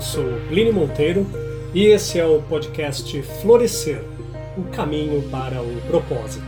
Eu 0.00 0.04
sou 0.04 0.24
Plínio 0.48 0.72
Monteiro 0.72 1.26
e 1.74 1.84
esse 1.84 2.18
é 2.18 2.24
o 2.24 2.40
podcast 2.40 3.22
Florescer 3.42 4.02
o 4.56 4.64
caminho 4.70 5.28
para 5.28 5.60
o 5.60 5.78
propósito. 5.82 6.46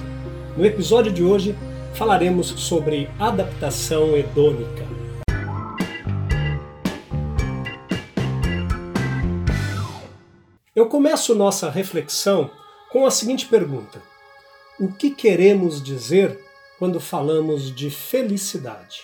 No 0.56 0.64
episódio 0.64 1.12
de 1.12 1.22
hoje 1.22 1.54
falaremos 1.92 2.46
sobre 2.46 3.10
adaptação 3.18 4.16
hedônica. 4.16 4.86
Eu 10.74 10.86
começo 10.86 11.34
nossa 11.34 11.68
reflexão 11.68 12.50
com 12.90 13.04
a 13.04 13.10
seguinte 13.10 13.44
pergunta: 13.44 14.00
O 14.80 14.90
que 14.90 15.10
queremos 15.10 15.82
dizer 15.82 16.40
quando 16.78 16.98
falamos 16.98 17.70
de 17.70 17.90
felicidade? 17.90 19.02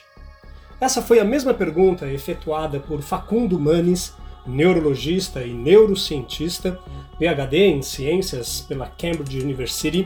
Essa 0.80 1.02
foi 1.02 1.20
a 1.20 1.24
mesma 1.24 1.52
pergunta 1.52 2.10
efetuada 2.10 2.80
por 2.80 3.02
Facundo 3.02 3.60
Manes, 3.60 4.16
neurologista 4.48 5.44
e 5.44 5.52
neurocientista, 5.52 6.80
PhD 7.18 7.66
em 7.66 7.82
ciências 7.82 8.60
pela 8.60 8.86
Cambridge 8.86 9.40
University, 9.40 10.04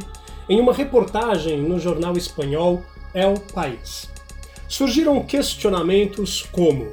em 0.49 0.61
uma 0.61 0.73
reportagem 0.73 1.63
no 1.63 1.79
jornal 1.79 2.17
espanhol 2.17 2.83
El 3.15 3.35
País. 3.55 4.11
Surgiram 4.69 5.23
questionamentos 5.23 6.43
como: 6.51 6.93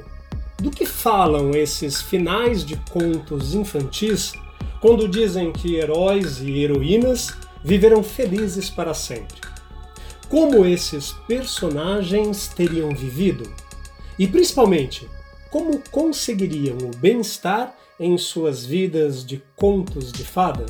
do 0.60 0.70
que 0.70 0.86
falam 0.86 1.50
esses 1.50 2.00
finais 2.00 2.64
de 2.64 2.76
contos 2.90 3.54
infantis 3.54 4.32
quando 4.80 5.08
dizem 5.08 5.52
que 5.52 5.76
heróis 5.76 6.40
e 6.40 6.62
heroínas 6.62 7.34
viverão 7.64 8.02
felizes 8.02 8.70
para 8.70 8.94
sempre? 8.94 9.40
Como 10.28 10.64
esses 10.64 11.12
personagens 11.26 12.48
teriam 12.48 12.94
vivido? 12.94 13.50
E 14.18 14.26
principalmente, 14.26 15.08
como 15.50 15.80
conseguiriam 15.90 16.78
o 16.78 16.96
bem-estar 16.96 17.74
em 17.98 18.16
suas 18.16 18.64
vidas 18.64 19.24
de 19.24 19.42
contos 19.56 20.12
de 20.12 20.24
fada? 20.24 20.66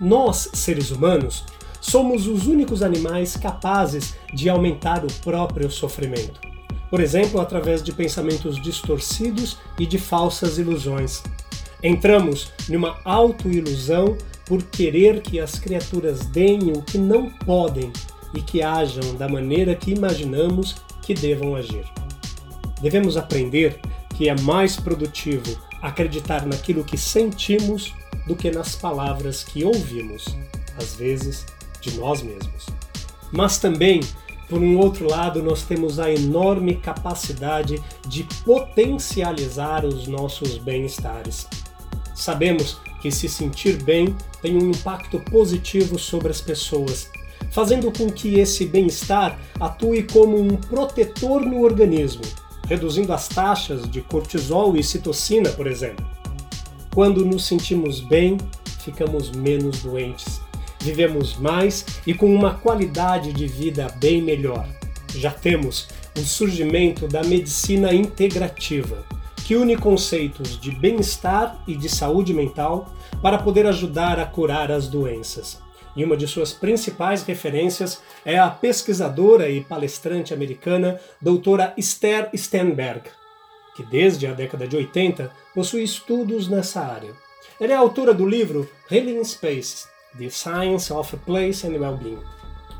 Nós, 0.00 0.50
seres 0.54 0.90
humanos, 0.90 1.44
somos 1.80 2.26
os 2.26 2.46
únicos 2.46 2.82
animais 2.82 3.36
capazes 3.36 4.14
de 4.34 4.48
aumentar 4.48 5.04
o 5.04 5.12
próprio 5.22 5.70
sofrimento. 5.70 6.40
Por 6.90 7.00
exemplo, 7.00 7.40
através 7.40 7.82
de 7.82 7.92
pensamentos 7.92 8.60
distorcidos 8.60 9.56
e 9.78 9.86
de 9.86 9.98
falsas 9.98 10.58
ilusões. 10.58 11.22
Entramos 11.82 12.52
numa 12.68 12.98
autoilusão 13.04 14.16
por 14.44 14.62
querer 14.64 15.22
que 15.22 15.40
as 15.40 15.58
criaturas 15.58 16.26
deem 16.26 16.72
o 16.72 16.82
que 16.82 16.98
não 16.98 17.30
podem 17.30 17.92
e 18.34 18.40
que 18.40 18.62
ajam 18.62 19.14
da 19.14 19.28
maneira 19.28 19.74
que 19.74 19.92
imaginamos 19.92 20.76
que 21.02 21.14
devam 21.14 21.54
agir. 21.54 21.84
Devemos 22.80 23.16
aprender 23.16 23.80
que 24.14 24.28
é 24.28 24.40
mais 24.40 24.76
produtivo 24.76 25.58
acreditar 25.80 26.46
naquilo 26.46 26.84
que 26.84 26.96
sentimos 26.96 27.94
do 28.26 28.36
que 28.36 28.50
nas 28.50 28.76
palavras 28.76 29.42
que 29.42 29.64
ouvimos, 29.64 30.36
às 30.78 30.94
vezes 30.94 31.44
de 31.80 31.98
nós 31.98 32.22
mesmos. 32.22 32.66
Mas 33.32 33.58
também, 33.58 34.00
por 34.48 34.60
um 34.60 34.78
outro 34.78 35.08
lado, 35.08 35.42
nós 35.42 35.64
temos 35.64 35.98
a 35.98 36.12
enorme 36.12 36.76
capacidade 36.76 37.82
de 38.06 38.24
potencializar 38.44 39.84
os 39.84 40.06
nossos 40.06 40.58
bem-estares. 40.58 41.48
Sabemos 42.14 42.78
que 43.00 43.10
se 43.10 43.28
sentir 43.28 43.82
bem 43.82 44.14
tem 44.40 44.56
um 44.56 44.70
impacto 44.70 45.18
positivo 45.18 45.98
sobre 45.98 46.30
as 46.30 46.40
pessoas, 46.40 47.10
fazendo 47.50 47.90
com 47.90 48.08
que 48.08 48.38
esse 48.38 48.66
bem-estar 48.66 49.36
atue 49.58 50.04
como 50.04 50.38
um 50.38 50.56
protetor 50.56 51.40
no 51.40 51.62
organismo 51.62 52.22
reduzindo 52.72 53.12
as 53.12 53.28
taxas 53.28 53.86
de 53.90 54.00
cortisol 54.00 54.74
e 54.78 54.82
citocina, 54.82 55.50
por 55.50 55.66
exemplo. 55.66 56.06
Quando 56.94 57.22
nos 57.22 57.44
sentimos 57.44 58.00
bem, 58.00 58.38
ficamos 58.80 59.30
menos 59.30 59.82
doentes, 59.82 60.40
vivemos 60.80 61.36
mais 61.36 61.84
e 62.06 62.14
com 62.14 62.34
uma 62.34 62.54
qualidade 62.54 63.30
de 63.34 63.46
vida 63.46 63.94
bem 64.00 64.22
melhor. 64.22 64.66
Já 65.14 65.30
temos 65.30 65.88
o 66.18 66.20
surgimento 66.20 67.06
da 67.06 67.22
medicina 67.22 67.92
integrativa, 67.92 69.04
que 69.44 69.54
une 69.54 69.76
conceitos 69.76 70.58
de 70.58 70.70
bem-estar 70.70 71.62
e 71.66 71.76
de 71.76 71.90
saúde 71.90 72.32
mental 72.32 72.90
para 73.20 73.36
poder 73.36 73.66
ajudar 73.66 74.18
a 74.18 74.24
curar 74.24 74.72
as 74.72 74.88
doenças 74.88 75.60
e 75.94 76.04
uma 76.04 76.16
de 76.16 76.26
suas 76.26 76.52
principais 76.52 77.22
referências 77.22 78.02
é 78.24 78.38
a 78.38 78.48
pesquisadora 78.48 79.48
e 79.48 79.60
palestrante 79.60 80.32
americana 80.32 81.00
doutora 81.20 81.74
Esther 81.76 82.30
Sternberg, 82.34 83.02
que 83.76 83.82
desde 83.84 84.26
a 84.26 84.32
década 84.32 84.66
de 84.66 84.76
80 84.76 85.30
possui 85.54 85.82
estudos 85.82 86.48
nessa 86.48 86.80
área. 86.80 87.12
Ela 87.60 87.72
é 87.72 87.76
autora 87.76 88.14
do 88.14 88.26
livro 88.26 88.68
Healing 88.90 89.22
Space: 89.24 89.86
The 90.18 90.30
Science 90.30 90.92
of 90.92 91.16
Place 91.18 91.66
and 91.66 91.78
Wellbeing, 91.78 92.18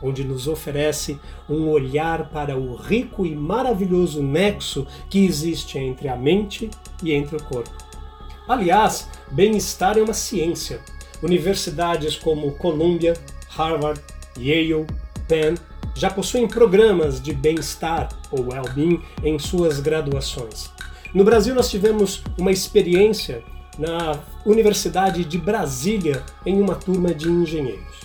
onde 0.03 0.25
nos 0.25 0.49
oferece 0.49 1.19
um 1.49 1.69
olhar 1.69 2.31
para 2.31 2.57
o 2.57 2.75
rico 2.75 3.27
e 3.27 3.35
maravilhoso 3.35 4.23
nexo 4.23 4.87
que 5.09 5.25
existe 5.25 5.79
entre 5.79 6.09
a 6.09 6.17
mente 6.17 6.71
e 7.03 7.13
entre 7.13 7.37
o 7.37 7.43
corpo. 7.43 7.71
Aliás, 8.49 9.09
bem-estar 9.31 9.97
é 9.97 10.03
uma 10.03 10.13
ciência 10.13 10.81
Universidades 11.23 12.17
como 12.17 12.53
Columbia, 12.53 13.15
Harvard, 13.49 14.01
Yale, 14.37 14.87
Penn 15.29 15.55
já 15.95 16.11
possuem 16.11 16.49
programas 16.49 17.21
de 17.21 17.33
bem-estar 17.33 18.09
ou 18.31 18.49
well-being 18.49 19.03
em 19.23 19.39
suas 19.39 19.79
graduações. 19.79 20.71
No 21.15 21.25
Brasil, 21.25 21.55
nós 21.55 21.71
tivemos 21.71 22.23
uma 22.39 22.51
experiência 22.51 23.43
na 23.79 24.19
Universidade 24.45 25.25
de 25.25 25.39
Brasília 25.39 26.25
em 26.45 26.61
uma 26.61 26.75
turma 26.75 27.15
de 27.15 27.29
engenheiros. 27.29 28.01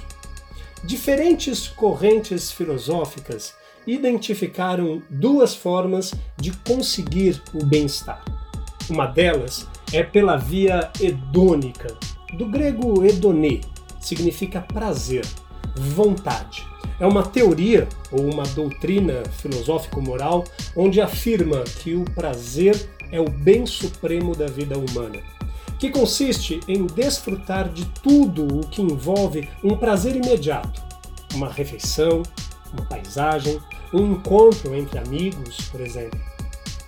Diferentes 0.84 1.68
correntes 1.68 2.52
filosóficas 2.52 3.56
identificaram 3.86 5.02
duas 5.10 5.56
formas 5.56 6.14
de 6.38 6.52
conseguir 6.52 7.42
o 7.54 7.66
bem-estar. 7.66 8.24
Uma 8.90 9.06
delas 9.08 9.68
é 9.94 10.04
pela 10.04 10.38
via 10.38 10.92
hedônica, 11.00 11.98
do 12.34 12.46
grego 12.46 13.04
hedonê, 13.06 13.62
significa 14.00 14.62
prazer, 14.62 15.26
vontade. 15.76 16.66
É 17.00 17.06
uma 17.06 17.24
teoria 17.24 17.88
ou 18.12 18.32
uma 18.32 18.44
doutrina 18.44 19.24
filosófico-moral 19.40 20.44
onde 20.76 21.00
afirma 21.00 21.64
que 21.64 21.94
o 21.94 22.04
prazer 22.04 22.90
é 23.12 23.20
o 23.20 23.30
bem 23.30 23.66
supremo 23.66 24.36
da 24.36 24.48
vida 24.48 24.78
humana, 24.78 25.20
que 25.80 25.92
consiste 25.92 26.60
em 26.68 26.86
desfrutar 26.88 27.70
de 27.70 27.86
tudo 28.02 28.60
o 28.60 28.68
que 28.68 28.82
envolve 28.82 29.48
um 29.64 29.78
prazer 29.78 30.16
imediato, 30.16 30.82
uma 31.34 31.50
refeição, 31.50 32.24
uma 32.74 32.86
paisagem, 32.86 33.60
um 33.94 34.14
encontro 34.14 34.76
entre 34.76 34.98
amigos, 34.98 35.58
por 35.70 35.82
exemplo. 35.82 36.20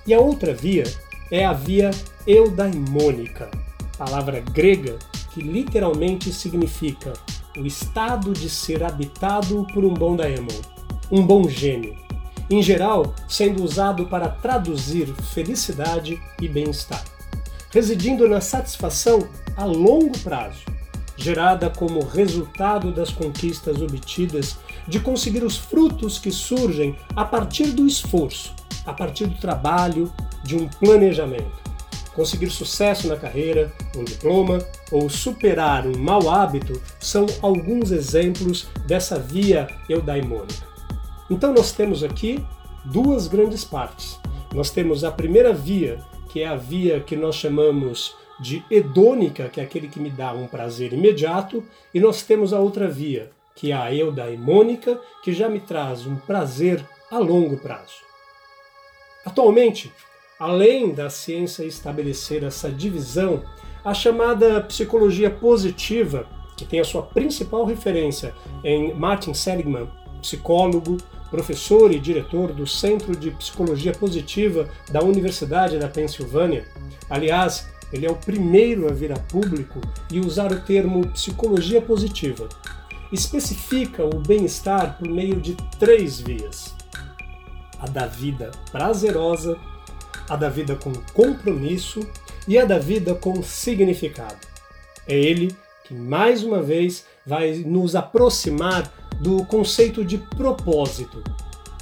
E 0.05 0.13
a 0.13 0.19
outra 0.19 0.53
via 0.53 0.83
é 1.31 1.45
a 1.45 1.53
via 1.53 1.91
eudaimônica, 2.25 3.49
palavra 3.97 4.39
grega 4.39 4.97
que 5.39 5.47
literalmente 5.47 6.33
significa 6.33 7.13
o 7.57 7.65
estado 7.65 8.33
de 8.33 8.49
ser 8.49 8.83
habitado 8.83 9.65
por 9.73 9.85
um 9.85 9.93
bom 9.93 10.13
daemon, 10.13 10.59
um 11.09 11.25
bom 11.25 11.47
gênio, 11.47 11.95
em 12.49 12.61
geral 12.61 13.15
sendo 13.27 13.63
usado 13.63 14.05
para 14.07 14.27
traduzir 14.27 15.07
felicidade 15.33 16.21
e 16.41 16.49
bem-estar, 16.49 17.03
residindo 17.71 18.27
na 18.27 18.41
satisfação 18.41 19.29
a 19.55 19.63
longo 19.63 20.17
prazo, 20.19 20.65
gerada 21.15 21.69
como 21.69 22.03
resultado 22.03 22.91
das 22.91 23.09
conquistas 23.09 23.81
obtidas 23.81 24.57
de 24.89 24.99
conseguir 24.99 25.43
os 25.45 25.57
frutos 25.57 26.19
que 26.19 26.31
surgem 26.31 26.97
a 27.15 27.23
partir 27.23 27.67
do 27.67 27.87
esforço, 27.87 28.53
a 28.85 28.93
partir 28.93 29.27
do 29.27 29.39
trabalho, 29.39 30.11
de 30.43 30.57
um 30.57 30.67
planejamento 30.67 31.68
conseguir 32.13 32.49
sucesso 32.49 33.07
na 33.07 33.15
carreira, 33.15 33.71
um 33.95 34.03
diploma 34.03 34.59
ou 34.91 35.09
superar 35.09 35.87
um 35.87 35.97
mau 35.97 36.29
hábito 36.29 36.81
são 36.99 37.25
alguns 37.41 37.91
exemplos 37.91 38.67
dessa 38.87 39.19
via 39.19 39.67
eudaimônica. 39.87 40.67
Então 41.29 41.53
nós 41.53 41.71
temos 41.71 42.03
aqui 42.03 42.43
duas 42.85 43.27
grandes 43.27 43.63
partes. 43.63 44.19
Nós 44.53 44.71
temos 44.71 45.03
a 45.03 45.11
primeira 45.11 45.53
via, 45.53 45.99
que 46.29 46.41
é 46.41 46.47
a 46.47 46.55
via 46.55 46.99
que 46.99 47.15
nós 47.15 47.35
chamamos 47.35 48.15
de 48.39 48.63
hedônica, 48.71 49.49
que 49.49 49.59
é 49.59 49.63
aquele 49.63 49.87
que 49.87 49.99
me 49.99 50.09
dá 50.09 50.31
um 50.33 50.47
prazer 50.47 50.93
imediato, 50.93 51.63
e 51.93 51.99
nós 51.99 52.23
temos 52.23 52.53
a 52.53 52.59
outra 52.59 52.87
via, 52.87 53.31
que 53.55 53.71
é 53.71 53.75
a 53.75 53.93
eudaimônica, 53.93 54.99
que 55.23 55.33
já 55.33 55.49
me 55.49 55.59
traz 55.59 56.07
um 56.07 56.15
prazer 56.15 56.83
a 57.11 57.19
longo 57.19 57.57
prazo. 57.57 58.01
Atualmente, 59.25 59.91
além 60.39 60.93
da 60.93 61.09
ciência 61.09 61.63
estabelecer 61.63 62.43
essa 62.43 62.71
divisão, 62.71 63.43
a 63.83 63.93
chamada 63.93 64.61
psicologia 64.61 65.29
positiva, 65.29 66.25
que 66.55 66.65
tem 66.65 66.79
a 66.79 66.85
sua 66.85 67.03
principal 67.03 67.65
referência 67.65 68.33
em 68.63 68.93
Martin 68.93 69.33
Seligman, 69.33 69.89
psicólogo, 70.21 70.97
professor 71.29 71.91
e 71.91 71.99
diretor 71.99 72.53
do 72.53 72.65
Centro 72.65 73.15
de 73.15 73.31
Psicologia 73.31 73.91
Positiva 73.91 74.67
da 74.89 75.01
Universidade 75.01 75.77
da 75.77 75.87
Pensilvânia. 75.87 76.65
Aliás, 77.09 77.69
ele 77.91 78.05
é 78.05 78.11
o 78.11 78.15
primeiro 78.15 78.87
a 78.87 78.93
vir 78.93 79.11
a 79.11 79.19
público 79.19 79.79
e 80.11 80.19
usar 80.19 80.51
o 80.51 80.61
termo 80.61 81.07
psicologia 81.09 81.81
positiva. 81.81 82.47
Especifica 83.11 84.03
o 84.05 84.19
bem-estar 84.19 84.97
por 84.97 85.07
meio 85.07 85.39
de 85.39 85.55
três 85.79 86.19
vias: 86.19 86.75
a 87.79 87.87
da 87.87 88.05
vida 88.05 88.51
prazerosa, 88.71 89.57
a 90.29 90.35
da 90.35 90.49
vida 90.49 90.75
com 90.75 90.93
compromisso 91.13 92.07
e 92.47 92.57
a 92.57 92.65
da 92.65 92.77
vida 92.77 93.15
com 93.15 93.41
significado. 93.41 94.37
É 95.07 95.17
ele 95.17 95.55
que, 95.83 95.93
mais 95.93 96.43
uma 96.43 96.61
vez, 96.61 97.05
vai 97.25 97.55
nos 97.65 97.95
aproximar 97.95 98.93
do 99.19 99.43
conceito 99.45 100.05
de 100.05 100.17
propósito. 100.17 101.23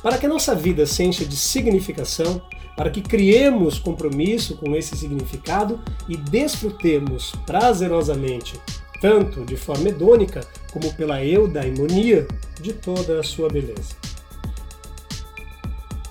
Para 0.01 0.17
que 0.17 0.25
a 0.25 0.29
nossa 0.29 0.55
vida 0.55 0.85
se 0.85 1.03
encha 1.03 1.25
de 1.25 1.35
significação, 1.35 2.41
para 2.75 2.89
que 2.89 3.01
criemos 3.01 3.79
compromisso 3.79 4.55
com 4.57 4.75
esse 4.75 4.95
significado 4.95 5.81
e 6.07 6.15
desfrutemos 6.15 7.33
prazerosamente, 7.45 8.59
tanto 9.01 9.43
de 9.43 9.57
forma 9.57 9.89
hedônica 9.89 10.41
como 10.71 10.93
pela 10.93 11.23
eudaimonia, 11.23 12.27
de 12.61 12.73
toda 12.73 13.19
a 13.19 13.23
sua 13.23 13.49
beleza. 13.49 14.06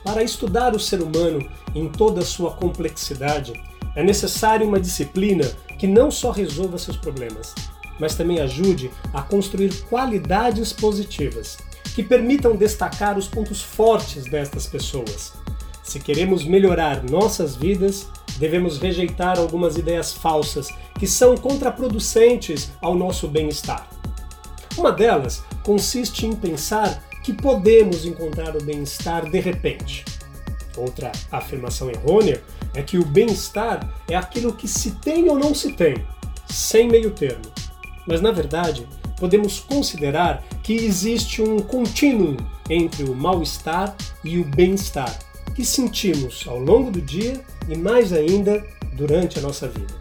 Para 0.07 0.23
estudar 0.23 0.73
o 0.73 0.79
ser 0.79 1.03
humano 1.03 1.45
em 1.75 1.89
toda 1.89 2.21
a 2.21 2.25
sua 2.25 2.53
complexidade, 2.53 3.53
é 3.97 4.05
necessário 4.05 4.65
uma 4.65 4.79
disciplina 4.79 5.45
que 5.81 5.89
não 5.89 6.13
só 6.13 6.31
resolva 6.31 6.79
seus 6.79 6.97
problemas, 6.97 7.53
mas 7.99 8.15
também 8.15 8.39
ajude 8.39 8.89
a 9.13 9.21
construir 9.21 9.75
qualidades 9.91 10.73
positivas 10.73 11.59
que 11.93 12.05
permitam 12.05 12.55
destacar 12.55 13.19
os 13.19 13.27
pontos 13.27 13.61
fortes 13.61 14.23
destas 14.31 14.65
pessoas. 14.69 15.33
Se 15.83 15.99
queremos 15.99 16.45
melhorar 16.45 17.03
nossas 17.03 17.57
vidas, 17.57 18.07
devemos 18.39 18.79
rejeitar 18.79 19.41
algumas 19.41 19.77
ideias 19.77 20.13
falsas 20.13 20.69
que 21.01 21.07
são 21.09 21.37
contraproducentes 21.37 22.71
ao 22.81 22.95
nosso 22.95 23.27
bem-estar. 23.27 23.89
Uma 24.79 24.93
delas 24.93 25.43
consiste 25.65 26.27
em 26.27 26.33
pensar 26.37 27.03
que 27.27 27.33
podemos 27.33 28.05
encontrar 28.05 28.57
o 28.57 28.63
bem-estar 28.63 29.29
de 29.29 29.41
repente. 29.41 30.05
Outra 30.77 31.11
afirmação 31.33 31.91
errônea 31.91 32.41
é 32.73 32.83
que 32.83 32.99
o 32.99 33.05
bem-estar 33.05 33.93
é 34.09 34.15
aquilo 34.15 34.53
que 34.53 34.69
se 34.69 34.93
tem 34.93 35.29
ou 35.29 35.37
não 35.37 35.53
se 35.53 35.73
tem, 35.73 36.07
sem 36.49 36.87
meio 36.87 37.11
termo. 37.11 37.43
Mas 38.07 38.21
na 38.21 38.31
verdade, 38.31 38.87
podemos 39.19 39.59
considerar 39.59 40.45
que 40.63 40.73
existe 40.73 41.43
um 41.43 41.59
contínuo 41.59 42.37
entre 42.71 43.03
o 43.03 43.13
mal-estar 43.13 43.97
e 44.23 44.39
o 44.39 44.45
bem-estar 44.45 45.19
que 45.53 45.65
sentimos 45.65 46.45
ao 46.47 46.61
longo 46.61 46.93
do 46.93 47.01
dia 47.01 47.45
e 47.69 47.77
mais 47.77 48.13
ainda 48.13 48.65
durante 48.93 49.41
a 49.41 49.43
nossa 49.43 49.67
vida. 49.67 49.95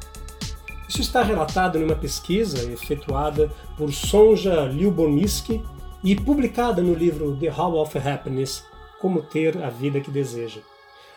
Isso 0.87 1.01
está 1.01 1.23
relatado 1.23 1.79
em 1.79 1.83
uma 1.83 1.95
pesquisa 1.95 2.71
efetuada 2.71 3.51
por 3.75 3.91
Sonja 3.91 4.65
Lyubomirsky 4.65 5.63
e 6.05 6.15
publicada 6.15 6.83
no 6.83 6.93
livro 6.93 7.35
The 7.35 7.51
How 7.51 7.81
of 7.81 7.97
Happiness 7.97 8.63
Como 9.01 9.23
Ter 9.23 9.57
a 9.63 9.71
Vida 9.71 9.99
que 9.99 10.11
Deseja. 10.11 10.61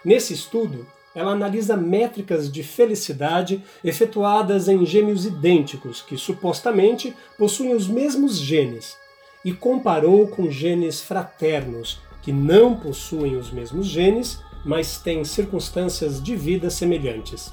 Nesse 0.02 0.32
estudo, 0.32 0.86
ela 1.14 1.32
analisa 1.32 1.76
métricas 1.76 2.50
de 2.50 2.62
felicidade 2.62 3.62
efetuadas 3.84 4.66
em 4.66 4.86
gêmeos 4.86 5.26
idênticos, 5.26 6.00
que 6.00 6.16
supostamente 6.16 7.14
possuem 7.36 7.74
os 7.74 7.86
mesmos 7.86 8.38
genes, 8.38 8.96
e 9.44 9.52
comparou 9.52 10.26
com 10.28 10.50
genes 10.50 11.02
fraternos, 11.02 12.00
que 12.22 12.32
não 12.32 12.74
possuem 12.74 13.36
os 13.36 13.50
mesmos 13.50 13.86
genes, 13.86 14.42
mas 14.64 14.98
têm 14.98 15.22
circunstâncias 15.22 16.22
de 16.22 16.34
vida 16.34 16.70
semelhantes. 16.70 17.52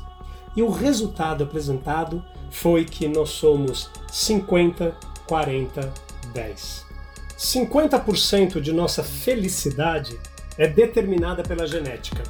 E 0.56 0.62
o 0.62 0.70
resultado 0.70 1.44
apresentado 1.44 2.24
foi 2.50 2.86
que 2.86 3.10
nós 3.10 3.31
somos 3.31 3.90
50, 4.10 4.96
40, 5.28 5.94
10. 6.34 6.85
50% 7.38 8.62
de 8.62 8.72
nossa 8.72 9.04
felicidade 9.04 10.20
é 10.58 10.68
determinada 10.68 11.44
pela 11.44 11.68
genética 11.68 12.24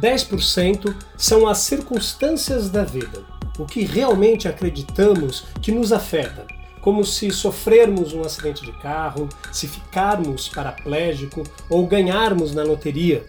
10% 0.00 0.94
são 1.16 1.48
as 1.48 1.58
circunstâncias 1.58 2.68
da 2.68 2.84
vida, 2.84 3.24
o 3.58 3.64
que 3.64 3.84
realmente 3.84 4.46
acreditamos 4.46 5.46
que 5.62 5.72
nos 5.72 5.92
afeta, 5.92 6.46
como 6.80 7.04
se 7.04 7.30
sofrermos 7.30 8.12
um 8.12 8.20
acidente 8.20 8.64
de 8.64 8.72
carro, 8.80 9.28
se 9.50 9.66
ficarmos 9.66 10.48
paraplégico 10.48 11.42
ou 11.68 11.86
ganharmos 11.86 12.54
na 12.54 12.62
loteria. 12.62 13.24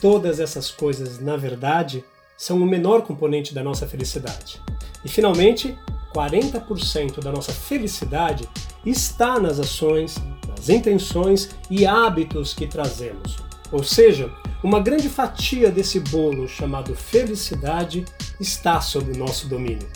Todas 0.00 0.40
essas 0.40 0.70
coisas, 0.70 1.20
na 1.20 1.36
verdade, 1.36 2.04
são 2.36 2.58
o 2.58 2.66
menor 2.66 3.02
componente 3.02 3.54
da 3.54 3.62
nossa 3.62 3.86
felicidade. 3.86 4.60
E 5.04 5.08
finalmente, 5.08 5.76
40% 6.14 7.20
da 7.20 7.30
nossa 7.30 7.52
felicidade 7.52 8.48
está 8.84 9.38
nas 9.38 9.58
ações, 9.58 10.16
nas 10.62 10.68
intenções 10.68 11.50
e 11.68 11.84
hábitos 11.84 12.54
que 12.54 12.68
trazemos. 12.68 13.38
Ou 13.72 13.82
seja, 13.82 14.30
uma 14.62 14.78
grande 14.78 15.08
fatia 15.08 15.70
desse 15.72 15.98
bolo 15.98 16.46
chamado 16.46 16.94
felicidade 16.94 18.04
está 18.38 18.80
sob 18.80 19.10
o 19.10 19.18
nosso 19.18 19.48
domínio. 19.48 19.88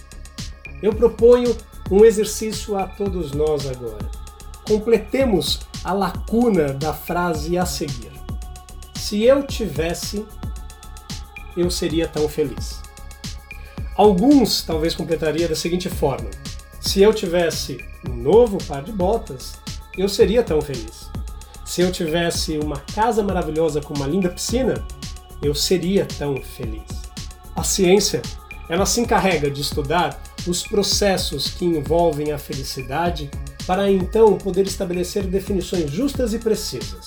Eu 0.83 0.93
proponho 0.93 1.57
um 1.91 2.05
exercício 2.05 2.77
a 2.77 2.87
todos 2.87 3.31
nós 3.31 3.67
agora. 3.67 4.11
Completemos 4.67 5.61
a 5.85 5.93
lacuna 5.93 6.73
da 6.73 6.93
frase 6.93 7.57
a 7.57 7.65
seguir. 7.65 8.11
Se 8.97 9.23
eu 9.23 9.47
tivesse, 9.47 10.27
eu 11.57 11.71
seria 11.71 12.09
tão 12.09 12.29
feliz. 12.29 12.83
Alguns 13.97 14.63
talvez 14.63 14.97
completaria 14.97 15.49
da 15.49 15.55
seguinte 15.55 15.89
forma: 15.89 16.29
se 16.81 17.03
eu 17.03 17.15
tivesse 17.15 17.79
um 18.09 18.17
novo 18.17 18.59
par 18.67 18.83
de 18.83 18.91
botas, 18.91 19.61
eu 19.97 20.09
seria 20.09 20.43
tão 20.43 20.61
feliz. 20.61 21.11
Se 21.65 21.81
eu 21.81 21.91
tivesse 21.91 22.59
uma 22.59 22.79
casa 22.95 23.23
maravilhosa 23.23 23.81
com 23.81 23.95
uma 23.95 24.07
linda 24.07 24.29
piscina, 24.29 24.85
eu 25.43 25.55
seria 25.55 26.07
tão 26.07 26.41
feliz. 26.41 26.85
A 27.55 27.63
ciência, 27.63 28.23
ela 28.69 28.87
se 28.87 29.01
encarrega 29.01 29.51
de 29.51 29.61
estudar 29.61 30.23
os 30.47 30.63
processos 30.63 31.49
que 31.49 31.65
envolvem 31.65 32.33
a 32.33 32.39
felicidade 32.39 33.31
para 33.67 33.91
então 33.91 34.39
poder 34.39 34.67
estabelecer 34.67 35.25
definições 35.25 35.91
justas 35.91 36.33
e 36.33 36.39
precisas. 36.39 37.07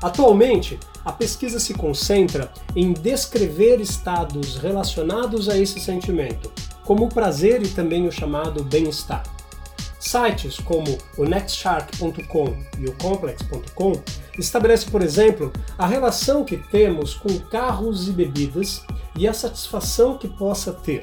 Atualmente, 0.00 0.80
a 1.04 1.12
pesquisa 1.12 1.60
se 1.60 1.74
concentra 1.74 2.50
em 2.74 2.92
descrever 2.92 3.80
estados 3.80 4.56
relacionados 4.56 5.48
a 5.48 5.58
esse 5.58 5.78
sentimento, 5.78 6.50
como 6.84 7.04
o 7.04 7.08
prazer 7.08 7.62
e 7.62 7.68
também 7.68 8.08
o 8.08 8.12
chamado 8.12 8.64
bem-estar. 8.64 9.22
Sites 10.12 10.60
como 10.60 10.98
o 11.16 11.24
nextshark.com 11.24 12.54
e 12.78 12.84
o 12.84 12.94
complex.com 12.98 13.92
estabelecem, 14.38 14.90
por 14.90 15.00
exemplo, 15.00 15.50
a 15.78 15.86
relação 15.86 16.44
que 16.44 16.58
temos 16.58 17.14
com 17.14 17.38
carros 17.38 18.10
e 18.10 18.12
bebidas 18.12 18.84
e 19.16 19.26
a 19.26 19.32
satisfação 19.32 20.18
que 20.18 20.28
possa 20.28 20.70
ter. 20.70 21.00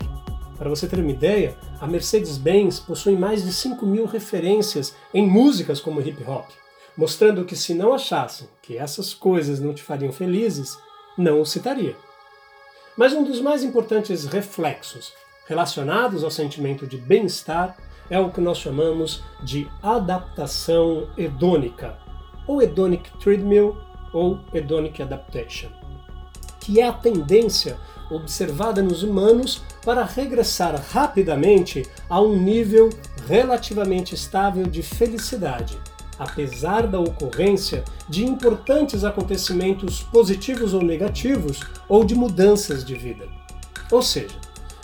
Para 0.59 0.69
você 0.69 0.87
ter 0.87 0.99
uma 0.99 1.09
ideia, 1.09 1.57
a 1.81 1.87
Mercedes-Benz 1.87 2.81
possui 2.81 3.15
mais 3.15 3.43
de 3.43 3.51
5 3.51 3.83
mil 3.83 4.05
referências 4.05 4.93
em 5.11 5.25
músicas 5.27 5.81
como 5.81 6.01
hip 6.01 6.23
hop, 6.29 6.47
mostrando 6.95 7.45
que 7.45 7.55
se 7.55 7.73
não 7.73 7.95
achassem 7.95 8.47
que 8.61 8.77
essas 8.77 9.11
coisas 9.11 9.59
não 9.59 9.73
te 9.73 9.81
fariam 9.81 10.11
felizes, 10.11 10.77
não 11.17 11.41
o 11.41 11.45
citaria. 11.47 11.95
Mas 12.95 13.11
um 13.13 13.23
dos 13.23 13.41
mais 13.41 13.63
importantes 13.63 14.25
reflexos 14.25 15.11
relacionados 15.47 16.23
ao 16.23 16.29
sentimento 16.29 16.85
de 16.85 16.97
bem-estar 16.97 17.75
é 18.09 18.19
o 18.19 18.31
que 18.31 18.41
nós 18.41 18.57
chamamos 18.57 19.23
de 19.43 19.69
adaptação 19.81 21.07
hedônica, 21.17 21.97
ou 22.47 22.61
hedonic 22.61 23.11
treadmill, 23.19 23.77
ou 24.11 24.39
hedonic 24.53 25.01
adaptation, 25.01 25.69
que 26.59 26.79
é 26.79 26.87
a 26.87 26.93
tendência 26.93 27.77
observada 28.09 28.81
nos 28.81 29.03
humanos 29.03 29.61
para 29.85 30.03
regressar 30.03 30.83
rapidamente 30.91 31.85
a 32.09 32.19
um 32.19 32.35
nível 32.35 32.89
relativamente 33.27 34.15
estável 34.15 34.65
de 34.65 34.81
felicidade, 34.81 35.77
apesar 36.17 36.87
da 36.87 36.99
ocorrência 36.99 37.83
de 38.09 38.25
importantes 38.25 39.03
acontecimentos 39.03 40.01
positivos 40.01 40.73
ou 40.73 40.81
negativos 40.81 41.61
ou 41.87 42.03
de 42.03 42.15
mudanças 42.15 42.83
de 42.83 42.95
vida. 42.95 43.27
Ou 43.91 44.01
seja, 44.01 44.35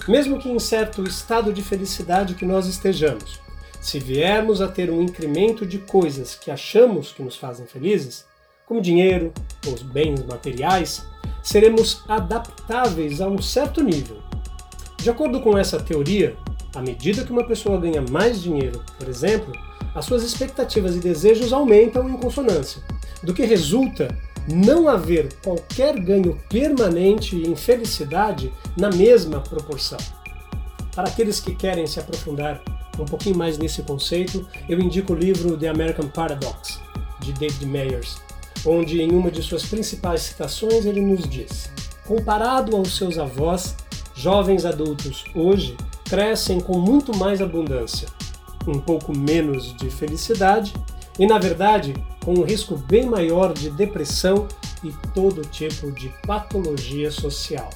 mesmo 0.07 0.39
que 0.39 0.49
em 0.49 0.59
certo 0.59 1.03
estado 1.03 1.51
de 1.51 1.61
felicidade 1.61 2.35
que 2.35 2.45
nós 2.45 2.67
estejamos, 2.67 3.39
se 3.81 3.99
viermos 3.99 4.61
a 4.61 4.67
ter 4.67 4.89
um 4.89 5.01
incremento 5.01 5.65
de 5.65 5.77
coisas 5.77 6.35
que 6.35 6.49
achamos 6.49 7.11
que 7.11 7.21
nos 7.21 7.35
fazem 7.35 7.67
felizes, 7.67 8.25
como 8.65 8.81
dinheiro 8.81 9.31
ou 9.67 9.75
bens 9.85 10.23
materiais, 10.25 11.05
seremos 11.43 12.03
adaptáveis 12.07 13.21
a 13.21 13.27
um 13.27 13.41
certo 13.41 13.83
nível. 13.83 14.17
De 14.97 15.09
acordo 15.09 15.39
com 15.39 15.55
essa 15.55 15.79
teoria, 15.79 16.35
à 16.75 16.81
medida 16.81 17.23
que 17.23 17.31
uma 17.31 17.45
pessoa 17.45 17.79
ganha 17.79 18.01
mais 18.01 18.41
dinheiro, 18.41 18.83
por 18.97 19.07
exemplo, 19.07 19.53
as 19.93 20.05
suas 20.05 20.23
expectativas 20.23 20.95
e 20.95 20.99
desejos 20.99 21.53
aumentam 21.53 22.09
em 22.09 22.17
consonância, 22.17 22.81
do 23.21 23.33
que 23.33 23.45
resulta 23.45 24.07
não 24.47 24.87
haver 24.87 25.33
qualquer 25.43 25.99
ganho 25.99 26.39
permanente 26.49 27.35
em 27.35 27.55
felicidade 27.55 28.51
na 28.77 28.89
mesma 28.89 29.41
proporção. 29.41 29.97
Para 30.93 31.07
aqueles 31.07 31.39
que 31.39 31.55
querem 31.55 31.87
se 31.87 31.99
aprofundar 31.99 32.61
um 32.99 33.05
pouquinho 33.05 33.37
mais 33.37 33.57
nesse 33.57 33.81
conceito, 33.81 34.47
eu 34.69 34.79
indico 34.79 35.13
o 35.13 35.15
livro 35.15 35.57
The 35.57 35.67
American 35.67 36.07
Paradox, 36.07 36.79
de 37.19 37.33
David 37.33 37.65
Mayers, 37.65 38.17
onde 38.65 39.01
em 39.01 39.11
uma 39.11 39.29
de 39.29 39.41
suas 39.41 39.65
principais 39.65 40.21
citações 40.21 40.85
ele 40.85 41.01
nos 41.01 41.27
diz: 41.27 41.69
comparado 42.07 42.75
aos 42.75 42.95
seus 42.95 43.17
avós, 43.17 43.75
jovens 44.15 44.65
adultos 44.65 45.25
hoje 45.35 45.75
crescem 46.05 46.59
com 46.59 46.79
muito 46.79 47.15
mais 47.17 47.41
abundância, 47.41 48.07
um 48.67 48.79
pouco 48.79 49.15
menos 49.15 49.75
de 49.75 49.89
felicidade 49.89 50.73
e, 51.17 51.25
na 51.25 51.37
verdade, 51.37 51.93
com 52.23 52.33
um 52.33 52.43
risco 52.43 52.75
bem 52.75 53.05
maior 53.05 53.53
de 53.53 53.69
depressão 53.69 54.47
e 54.83 54.91
todo 55.13 55.41
tipo 55.43 55.91
de 55.91 56.09
patologia 56.25 57.11
social. 57.11 57.69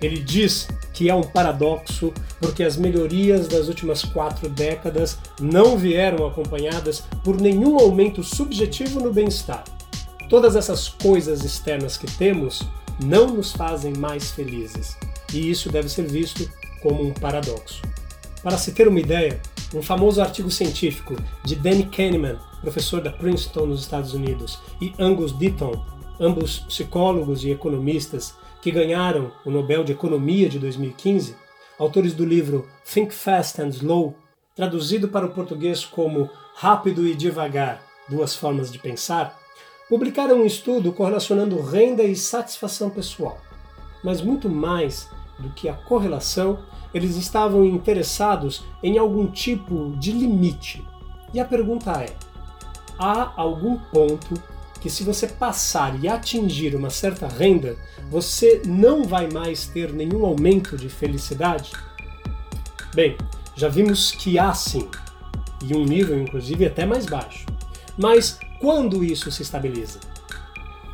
Ele 0.00 0.18
diz 0.18 0.68
que 0.92 1.08
é 1.08 1.14
um 1.14 1.22
paradoxo 1.22 2.12
porque 2.40 2.62
as 2.64 2.76
melhorias 2.76 3.46
das 3.46 3.68
últimas 3.68 4.04
quatro 4.04 4.48
décadas 4.48 5.16
não 5.40 5.78
vieram 5.78 6.26
acompanhadas 6.26 7.04
por 7.24 7.40
nenhum 7.40 7.78
aumento 7.78 8.22
subjetivo 8.22 9.00
no 9.00 9.12
bem-estar. 9.12 9.64
Todas 10.28 10.56
essas 10.56 10.88
coisas 10.88 11.44
externas 11.44 11.96
que 11.96 12.06
temos 12.16 12.62
não 13.02 13.28
nos 13.28 13.52
fazem 13.52 13.92
mais 13.94 14.30
felizes, 14.32 14.96
e 15.32 15.50
isso 15.50 15.70
deve 15.70 15.88
ser 15.88 16.06
visto 16.06 16.50
como 16.82 17.02
um 17.02 17.12
paradoxo. 17.12 17.80
Para 18.42 18.58
se 18.58 18.72
ter 18.72 18.88
uma 18.88 19.00
ideia, 19.00 19.40
um 19.74 19.82
famoso 19.82 20.20
artigo 20.20 20.50
científico 20.50 21.16
de 21.44 21.56
Danny 21.56 21.84
Kahneman, 21.84 22.38
professor 22.60 23.00
da 23.00 23.10
Princeton 23.10 23.66
nos 23.66 23.80
Estados 23.80 24.14
Unidos, 24.14 24.60
e 24.80 24.92
Angus 24.98 25.32
Deaton, 25.32 25.84
ambos 26.20 26.60
psicólogos 26.60 27.44
e 27.44 27.50
economistas 27.50 28.34
que 28.60 28.70
ganharam 28.70 29.32
o 29.44 29.50
Nobel 29.50 29.82
de 29.82 29.92
Economia 29.92 30.48
de 30.48 30.58
2015, 30.58 31.36
autores 31.78 32.14
do 32.14 32.24
livro 32.24 32.68
Think 32.84 33.12
Fast 33.12 33.60
and 33.60 33.68
Slow, 33.68 34.14
traduzido 34.54 35.08
para 35.08 35.26
o 35.26 35.30
português 35.30 35.84
como 35.84 36.30
Rápido 36.54 37.06
e 37.06 37.14
Devagar, 37.14 37.82
Duas 38.08 38.36
Formas 38.36 38.70
de 38.70 38.78
Pensar, 38.78 39.38
publicaram 39.88 40.42
um 40.42 40.46
estudo 40.46 40.92
correlacionando 40.92 41.60
renda 41.60 42.02
e 42.02 42.14
satisfação 42.14 42.90
pessoal. 42.90 43.40
Mas 44.04 44.20
muito 44.20 44.48
mais 44.48 45.08
do 45.38 45.50
que 45.50 45.68
a 45.68 45.74
correlação, 45.74 46.60
eles 46.94 47.16
estavam 47.16 47.64
interessados 47.64 48.64
em 48.82 48.98
algum 48.98 49.26
tipo 49.26 49.94
de 49.98 50.12
limite. 50.12 50.84
E 51.32 51.40
a 51.40 51.44
pergunta 51.44 51.92
é: 51.92 52.14
há 52.98 53.32
algum 53.36 53.76
ponto 53.76 54.34
que, 54.80 54.90
se 54.90 55.04
você 55.04 55.26
passar 55.26 56.02
e 56.02 56.08
atingir 56.08 56.74
uma 56.74 56.90
certa 56.90 57.28
renda, 57.28 57.76
você 58.10 58.62
não 58.66 59.04
vai 59.04 59.28
mais 59.30 59.66
ter 59.66 59.92
nenhum 59.92 60.26
aumento 60.26 60.76
de 60.76 60.88
felicidade? 60.88 61.70
Bem, 62.94 63.16
já 63.54 63.68
vimos 63.68 64.10
que 64.10 64.38
há 64.38 64.52
sim, 64.52 64.88
e 65.64 65.74
um 65.74 65.84
nível 65.84 66.20
inclusive 66.20 66.66
até 66.66 66.84
mais 66.84 67.06
baixo. 67.06 67.46
Mas 67.96 68.38
quando 68.60 69.04
isso 69.04 69.30
se 69.30 69.42
estabiliza? 69.42 70.00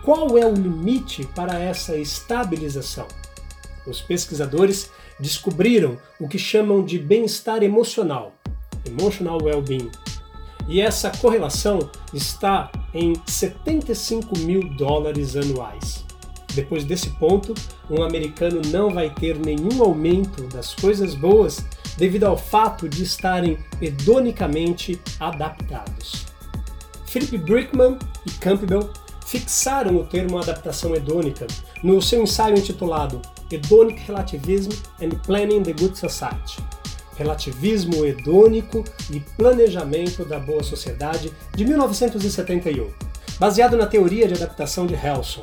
Qual 0.05 0.39
é 0.39 0.47
o 0.47 0.55
limite 0.55 1.25
para 1.35 1.59
essa 1.59 1.97
estabilização? 1.97 3.07
Os 3.87 4.01
pesquisadores 4.01 4.91
descobriram 5.21 5.99
o 6.21 6.29
que 6.29 6.39
chamam 6.39 6.85
de 6.85 6.99
bem-estar 6.99 7.63
emocional, 7.63 8.33
emotional 8.87 9.39
well-being. 9.43 9.91
E 10.69 10.81
essa 10.81 11.11
correlação 11.11 11.91
está 12.13 12.71
em 12.93 13.15
75 13.27 14.39
mil 14.41 14.69
dólares 14.77 15.35
anuais. 15.35 16.05
Depois 16.55 16.85
desse 16.85 17.11
ponto, 17.11 17.55
um 17.91 18.03
americano 18.03 18.61
não 18.67 18.91
vai 18.91 19.11
ter 19.11 19.39
nenhum 19.39 19.83
aumento 19.83 20.43
das 20.49 20.75
coisas 20.75 21.15
boas 21.15 21.65
devido 21.97 22.25
ao 22.25 22.37
fato 22.37 22.89
de 22.89 23.03
estarem 23.03 23.59
hedonicamente 23.81 25.01
adaptados. 25.19 26.27
Philip 27.07 27.39
Brickman 27.39 27.99
e 28.27 28.31
Campbell 28.33 28.91
fixaram 29.27 29.97
o 29.97 30.05
termo 30.05 30.39
adaptação 30.39 30.95
hedônica 30.95 31.47
no 31.83 32.01
seu 32.01 32.23
ensaio 32.23 32.57
intitulado 32.57 33.21
Hedonic 33.51 34.07
Relativism 34.07 34.73
and 35.01 35.11
Planning 35.25 35.63
the 35.63 35.73
Good 35.73 35.99
Society. 35.99 36.63
Relativismo 37.17 38.05
hedônico 38.05 38.85
e 39.11 39.21
planejamento 39.21 40.25
da 40.25 40.39
boa 40.39 40.63
sociedade 40.63 41.33
de 41.55 41.65
1971, 41.65 42.91
baseado 43.41 43.77
na 43.77 43.87
teoria 43.87 44.29
de 44.29 44.35
adaptação 44.35 44.87
de 44.87 44.95
Helson. 44.95 45.41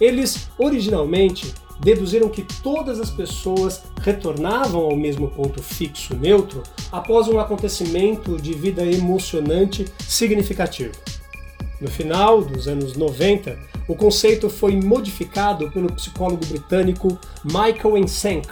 Eles 0.00 0.48
originalmente 0.58 1.52
deduziram 1.80 2.28
que 2.28 2.42
todas 2.62 3.00
as 3.00 3.10
pessoas 3.10 3.82
retornavam 4.00 4.82
ao 4.82 4.96
mesmo 4.96 5.30
ponto 5.30 5.62
fixo 5.62 6.14
neutro 6.14 6.62
após 6.90 7.28
um 7.28 7.38
acontecimento 7.38 8.40
de 8.40 8.54
vida 8.54 8.84
emocionante 8.84 9.84
significativo. 10.00 10.94
No 11.80 11.88
final 11.88 12.40
dos 12.42 12.68
anos 12.68 12.96
90, 12.96 13.58
o 13.86 13.94
conceito 13.94 14.48
foi 14.48 14.76
modificado 14.80 15.70
pelo 15.70 15.92
psicólogo 15.92 16.44
britânico 16.46 17.18
Michael 17.44 17.98
Ensenk 17.98 18.48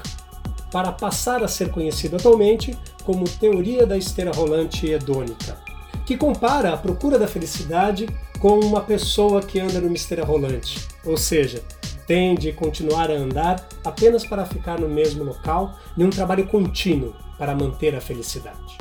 para 0.71 0.93
passar 0.93 1.43
a 1.43 1.49
ser 1.49 1.71
conhecido 1.71 2.17
atualmente 2.17 2.77
como 3.05 3.25
teoria 3.25 3.87
da 3.87 3.97
esteira 3.97 4.33
rolante 4.33 4.87
hedônica, 4.87 5.59
que 6.07 6.17
compara 6.17 6.73
a 6.73 6.77
procura 6.77 7.19
da 7.19 7.27
felicidade 7.27 8.07
com 8.41 8.59
uma 8.59 8.81
pessoa 8.81 9.43
que 9.43 9.61
anda 9.61 9.81
numa 9.81 9.95
esteira 9.95 10.25
rolante, 10.25 10.89
ou 11.05 11.17
seja, 11.17 11.63
tende 12.07 12.51
a 12.51 12.55
continuar 12.55 13.11
a 13.11 13.15
andar 13.15 13.69
apenas 13.85 14.27
para 14.27 14.45
ficar 14.45 14.81
no 14.81 14.89
mesmo 14.89 15.23
local 15.25 15.79
em 15.97 16.05
um 16.05 16.11
trabalho 16.11 16.47
contínuo 16.47 17.15
para 17.39 17.55
manter 17.55 17.95
a 17.95 18.01
felicidade. 18.01 18.79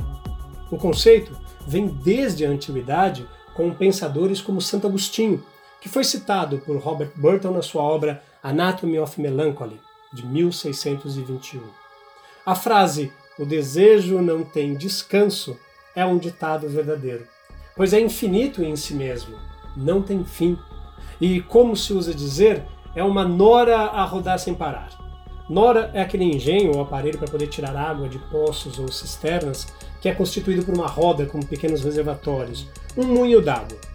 O 0.72 0.78
conceito 0.78 1.38
vem 1.68 1.88
desde 1.88 2.46
a 2.46 2.50
antiguidade 2.50 3.28
com 3.54 3.72
pensadores 3.72 4.42
como 4.42 4.62
Santo 4.62 4.88
Agostinho, 4.88 5.44
que 5.82 5.90
foi 5.90 6.04
citado 6.04 6.60
por 6.60 6.78
Robert 6.78 7.12
Burton 7.16 7.52
na 7.52 7.64
sua 7.64 7.82
obra 7.82 8.24
Anatomy 8.42 9.00
of 9.00 9.20
Melancholy, 9.20 9.82
de 10.14 10.26
1621. 10.26 11.62
A 12.46 12.56
frase 12.56 13.12
o 13.40 13.46
desejo 13.46 14.22
não 14.22 14.44
tem 14.44 14.76
descanso 14.76 15.58
é 15.96 16.06
um 16.06 16.18
ditado 16.18 16.70
verdadeiro, 16.70 17.28
pois 17.76 17.92
é 17.92 18.00
infinito 18.00 18.64
em 18.64 18.76
si 18.76 18.94
mesmo, 18.94 19.36
não 19.76 20.02
tem 20.02 20.24
fim. 20.24 20.58
E, 21.20 21.42
como 21.42 21.76
se 21.76 21.94
usa 21.94 22.14
dizer, 22.14 22.64
é 22.96 23.04
uma 23.04 23.26
nora 23.26 23.78
a 23.78 24.04
rodar 24.04 24.38
sem 24.38 24.54
parar. 24.54 24.90
Nora 25.50 25.92
é 25.94 26.02
aquele 26.02 26.24
engenho 26.24 26.76
ou 26.76 26.82
aparelho 26.82 27.18
para 27.18 27.28
poder 27.28 27.48
tirar 27.48 27.76
água 27.76 28.08
de 28.08 28.20
poços 28.20 28.80
ou 28.80 28.92
cisternas 28.92 29.68
que 30.00 30.08
é 30.08 30.14
constituído 30.14 30.64
por 30.64 30.74
uma 30.74 30.88
roda 30.88 31.26
com 31.26 31.42
pequenos 31.42 31.84
reservatórios, 31.84 32.68
um 32.98 33.06
moinho 33.06 33.42
d'água. 33.42 33.91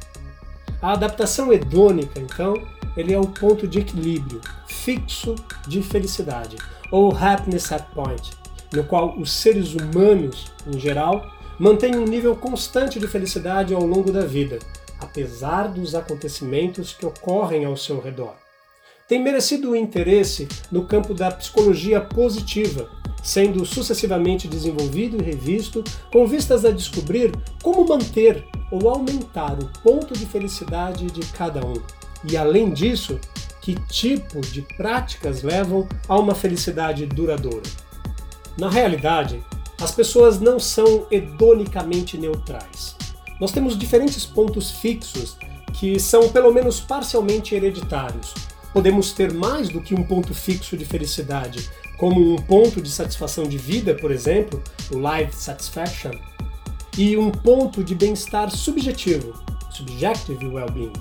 A 0.81 0.93
adaptação 0.93 1.53
hedônica, 1.53 2.21
então, 2.21 2.55
ele 2.97 3.13
é 3.13 3.19
o 3.19 3.27
ponto 3.27 3.67
de 3.67 3.81
equilíbrio 3.81 4.41
fixo 4.87 5.35
de 5.67 5.83
felicidade, 5.83 6.57
ou 6.93 7.13
happiness 7.13 7.65
set 7.65 7.85
point, 7.93 8.31
no 8.73 8.85
qual 8.85 9.19
os 9.19 9.33
seres 9.33 9.75
humanos, 9.75 10.47
em 10.67 10.79
geral, 10.79 11.27
mantêm 11.59 11.97
um 11.97 12.05
nível 12.05 12.37
constante 12.37 13.01
de 13.01 13.09
felicidade 13.09 13.75
ao 13.75 13.85
longo 13.85 14.13
da 14.13 14.21
vida, 14.21 14.59
apesar 15.01 15.69
dos 15.69 15.95
acontecimentos 15.95 16.93
que 16.93 17.05
ocorrem 17.05 17.65
ao 17.65 17.77
seu 17.77 18.01
redor. 18.01 18.35
Tem 19.09 19.23
merecido 19.23 19.75
interesse 19.75 20.47
no 20.71 20.85
campo 20.85 21.15
da 21.15 21.31
psicologia 21.31 22.01
positiva, 22.01 22.89
sendo 23.23 23.65
sucessivamente 23.65 24.47
desenvolvido 24.47 25.17
e 25.17 25.25
revisto 25.25 25.83
com 26.13 26.27
vistas 26.27 26.65
a 26.65 26.71
descobrir 26.71 27.33
como 27.63 27.87
manter 27.87 28.45
ou 28.71 28.89
aumentar 28.89 29.59
o 29.59 29.67
ponto 29.83 30.15
de 30.15 30.27
felicidade 30.27 31.07
de 31.07 31.21
cada 31.33 31.65
um. 31.65 31.75
E 32.25 32.37
além 32.37 32.73
disso, 32.73 33.19
que 33.61 33.75
tipo 33.89 34.41
de 34.41 34.63
práticas 34.63 35.43
levam 35.43 35.89
a 36.09 36.19
uma 36.19 36.35
felicidade 36.35 37.05
duradoura. 37.07 37.69
Na 38.59 38.71
realidade, 38.71 39.43
as 39.81 39.91
pessoas 39.91 40.41
não 40.41 40.59
são 40.59 41.07
hedonicamente 41.11 42.17
neutrais. 42.17 42.97
Nós 43.41 43.53
temos 43.53 43.77
diferentes 43.77 44.25
pontos 44.25 44.71
fixos 44.71 45.37
que 45.75 46.01
são 46.01 46.29
pelo 46.31 46.53
menos 46.53 46.81
parcialmente 46.81 47.55
hereditários. 47.55 48.33
Podemos 48.73 49.13
ter 49.13 49.33
mais 49.33 49.69
do 49.69 49.83
que 49.83 49.95
um 49.95 50.03
ponto 50.03 50.35
fixo 50.35 50.77
de 50.77 50.85
felicidade, 50.85 51.69
como 51.99 52.35
um 52.35 52.37
ponto 52.37 52.81
de 52.81 52.91
satisfação 52.91 53.45
de 53.45 53.59
vida, 53.59 53.95
por 53.95 54.11
exemplo, 54.11 54.63
o 54.91 54.97
life 54.97 55.35
satisfaction, 55.35 56.13
e 56.97 57.17
um 57.17 57.31
ponto 57.31 57.85
de 57.85 57.95
bem-estar 57.95 58.51
subjetivo, 58.51 59.35
subjective 59.71 60.47
well-being. 60.47 60.93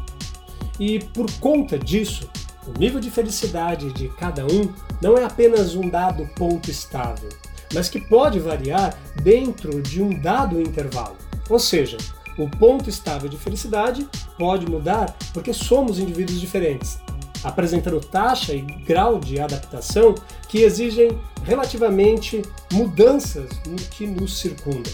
E 0.79 0.99
por 0.99 1.31
conta 1.39 1.79
disso, 1.79 2.29
o 2.67 2.77
nível 2.77 2.99
de 2.99 3.09
felicidade 3.09 3.93
de 3.93 4.09
cada 4.09 4.45
um 4.45 4.73
não 5.01 5.17
é 5.17 5.23
apenas 5.23 5.75
um 5.75 5.89
dado 5.89 6.27
ponto 6.35 6.69
estável, 6.69 7.29
mas 7.73 7.87
que 7.89 8.01
pode 8.01 8.39
variar 8.39 8.97
dentro 9.23 9.81
de 9.81 10.01
um 10.01 10.21
dado 10.21 10.59
intervalo. 10.59 11.15
Ou 11.49 11.59
seja, 11.59 11.97
O 12.37 12.49
ponto 12.49 12.89
estável 12.89 13.29
de 13.29 13.37
felicidade 13.37 14.07
pode 14.37 14.69
mudar 14.69 15.15
porque 15.33 15.53
somos 15.53 15.99
indivíduos 15.99 16.39
diferentes, 16.39 16.99
apresentando 17.43 18.01
taxa 18.01 18.53
e 18.53 18.61
grau 18.61 19.19
de 19.19 19.39
adaptação 19.39 20.13
que 20.49 20.59
exigem 20.59 21.17
relativamente 21.43 22.41
mudanças 22.73 23.49
no 23.65 23.75
que 23.75 24.05
nos 24.05 24.37
circunda. 24.37 24.89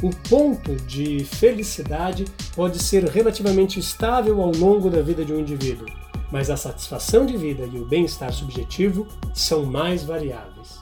O 0.00 0.10
ponto 0.28 0.76
de 0.76 1.24
felicidade 1.24 2.24
pode 2.54 2.78
ser 2.78 3.02
relativamente 3.04 3.80
estável 3.80 4.40
ao 4.40 4.52
longo 4.52 4.88
da 4.88 5.02
vida 5.02 5.24
de 5.24 5.32
um 5.32 5.40
indivíduo, 5.40 5.88
mas 6.30 6.50
a 6.50 6.56
satisfação 6.56 7.26
de 7.26 7.36
vida 7.36 7.64
e 7.64 7.80
o 7.80 7.84
bem-estar 7.84 8.32
subjetivo 8.32 9.08
são 9.34 9.64
mais 9.64 10.04
variáveis. 10.04 10.78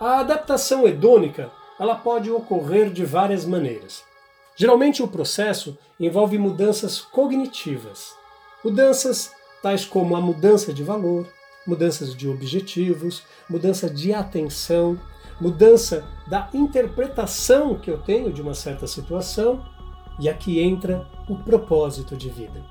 A 0.00 0.20
adaptação 0.20 0.88
hedônica 0.88 1.50
ela 1.78 1.94
pode 1.94 2.30
ocorrer 2.30 2.90
de 2.90 3.04
várias 3.04 3.44
maneiras. 3.44 4.02
Geralmente 4.56 5.02
o 5.02 5.08
processo 5.08 5.76
envolve 6.00 6.38
mudanças 6.38 7.02
cognitivas, 7.02 8.14
mudanças 8.64 9.30
tais 9.62 9.84
como 9.84 10.16
a 10.16 10.22
mudança 10.22 10.72
de 10.72 10.82
valor, 10.82 11.28
mudanças 11.66 12.14
de 12.14 12.26
objetivos, 12.30 13.24
mudança 13.46 13.90
de 13.90 14.14
atenção, 14.14 14.98
mudança 15.40 16.04
da 16.26 16.48
interpretação 16.54 17.74
que 17.74 17.90
eu 17.90 17.98
tenho 17.98 18.32
de 18.32 18.40
uma 18.40 18.54
certa 18.54 18.86
situação, 18.86 19.64
e 20.18 20.28
aqui 20.28 20.60
entra 20.60 21.06
o 21.28 21.36
propósito 21.36 22.16
de 22.16 22.28
vida. 22.28 22.62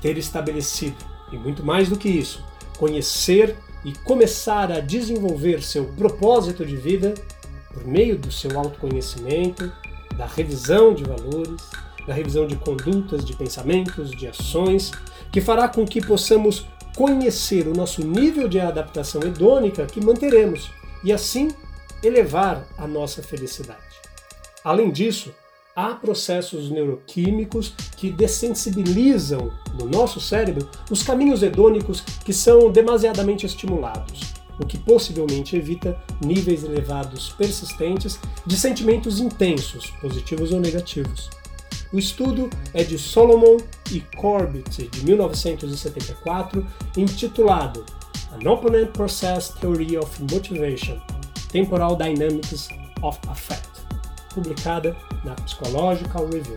Ter 0.00 0.16
estabelecido, 0.16 0.96
e 1.30 1.36
muito 1.36 1.64
mais 1.64 1.88
do 1.88 1.96
que 1.96 2.08
isso, 2.08 2.42
conhecer 2.78 3.56
e 3.84 3.92
começar 3.92 4.72
a 4.72 4.80
desenvolver 4.80 5.62
seu 5.62 5.86
propósito 5.92 6.64
de 6.64 6.76
vida 6.76 7.14
por 7.72 7.86
meio 7.86 8.18
do 8.18 8.32
seu 8.32 8.58
autoconhecimento, 8.58 9.70
da 10.16 10.26
revisão 10.26 10.92
de 10.94 11.04
valores, 11.04 11.62
da 12.06 12.14
revisão 12.14 12.46
de 12.46 12.56
condutas, 12.56 13.24
de 13.24 13.34
pensamentos, 13.34 14.10
de 14.10 14.26
ações, 14.26 14.90
que 15.30 15.40
fará 15.40 15.68
com 15.68 15.86
que 15.86 16.04
possamos 16.04 16.66
conhecer 16.96 17.68
o 17.68 17.74
nosso 17.74 18.04
nível 18.04 18.48
de 18.48 18.58
adaptação 18.58 19.22
hedônica 19.22 19.86
que 19.86 20.04
manteremos 20.04 20.70
e 21.04 21.12
assim 21.12 21.48
elevar 22.02 22.66
a 22.78 22.86
nossa 22.86 23.22
felicidade. 23.22 23.80
Além 24.64 24.90
disso, 24.90 25.32
há 25.74 25.94
processos 25.94 26.70
neuroquímicos 26.70 27.74
que 27.96 28.10
dessensibilizam 28.10 29.52
no 29.78 29.86
nosso 29.86 30.20
cérebro 30.20 30.68
os 30.90 31.02
caminhos 31.02 31.42
hedônicos 31.42 32.00
que 32.00 32.32
são 32.32 32.70
demasiadamente 32.70 33.46
estimulados, 33.46 34.34
o 34.58 34.66
que 34.66 34.78
possivelmente 34.78 35.56
evita 35.56 35.98
níveis 36.22 36.64
elevados 36.64 37.30
persistentes 37.30 38.18
de 38.44 38.56
sentimentos 38.56 39.20
intensos, 39.20 39.90
positivos 40.02 40.52
ou 40.52 40.60
negativos. 40.60 41.30
O 41.92 41.98
estudo 41.98 42.48
é 42.72 42.84
de 42.84 42.98
Solomon 42.98 43.56
e 43.90 44.00
Corbett, 44.16 44.86
de 44.86 45.04
1974, 45.04 46.64
intitulado 46.96 47.84
An 48.32 48.48
Opponent 48.48 48.90
Process 48.92 49.48
Theory 49.60 49.96
of 49.96 50.22
Motivation 50.30 51.00
Temporal 51.50 51.96
Dynamics 51.96 52.68
of 53.02 53.18
Affect, 53.28 53.68
publicada 54.34 54.96
na 55.24 55.34
Psychological 55.34 56.26
Review. 56.26 56.56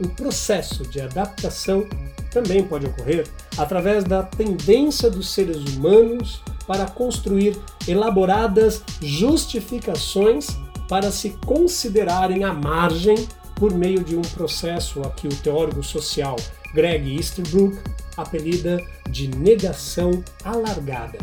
O 0.00 0.08
processo 0.08 0.84
de 0.84 1.00
adaptação 1.00 1.86
também 2.30 2.64
pode 2.64 2.86
ocorrer 2.86 3.26
através 3.56 4.04
da 4.04 4.22
tendência 4.22 5.10
dos 5.10 5.30
seres 5.30 5.56
humanos 5.56 6.42
para 6.66 6.86
construir 6.86 7.56
elaboradas 7.86 8.82
justificações 9.00 10.48
para 10.88 11.10
se 11.10 11.30
considerarem 11.46 12.44
à 12.44 12.52
margem 12.52 13.28
por 13.54 13.72
meio 13.72 14.02
de 14.02 14.16
um 14.16 14.22
processo 14.22 15.02
a 15.02 15.10
que 15.10 15.28
o 15.28 15.36
teórico 15.36 15.82
social 15.82 16.36
Greg 16.74 17.16
Easterbrook 17.16 17.78
apelida 18.16 18.78
de 19.08 19.28
negação 19.28 20.22
alargada, 20.44 21.18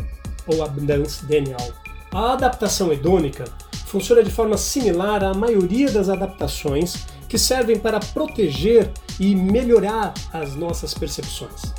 ou 0.46 0.62
abundance 0.62 1.24
denial. 1.26 1.68
A 2.12 2.32
adaptação 2.32 2.92
hedônica 2.92 3.44
funciona 3.86 4.22
de 4.22 4.30
forma 4.30 4.56
similar 4.56 5.22
à 5.22 5.32
maioria 5.32 5.90
das 5.90 6.08
adaptações 6.08 7.06
que 7.28 7.38
servem 7.38 7.78
para 7.78 8.00
proteger 8.00 8.90
e 9.18 9.34
melhorar 9.36 10.12
as 10.32 10.56
nossas 10.56 10.92
percepções. 10.92 11.72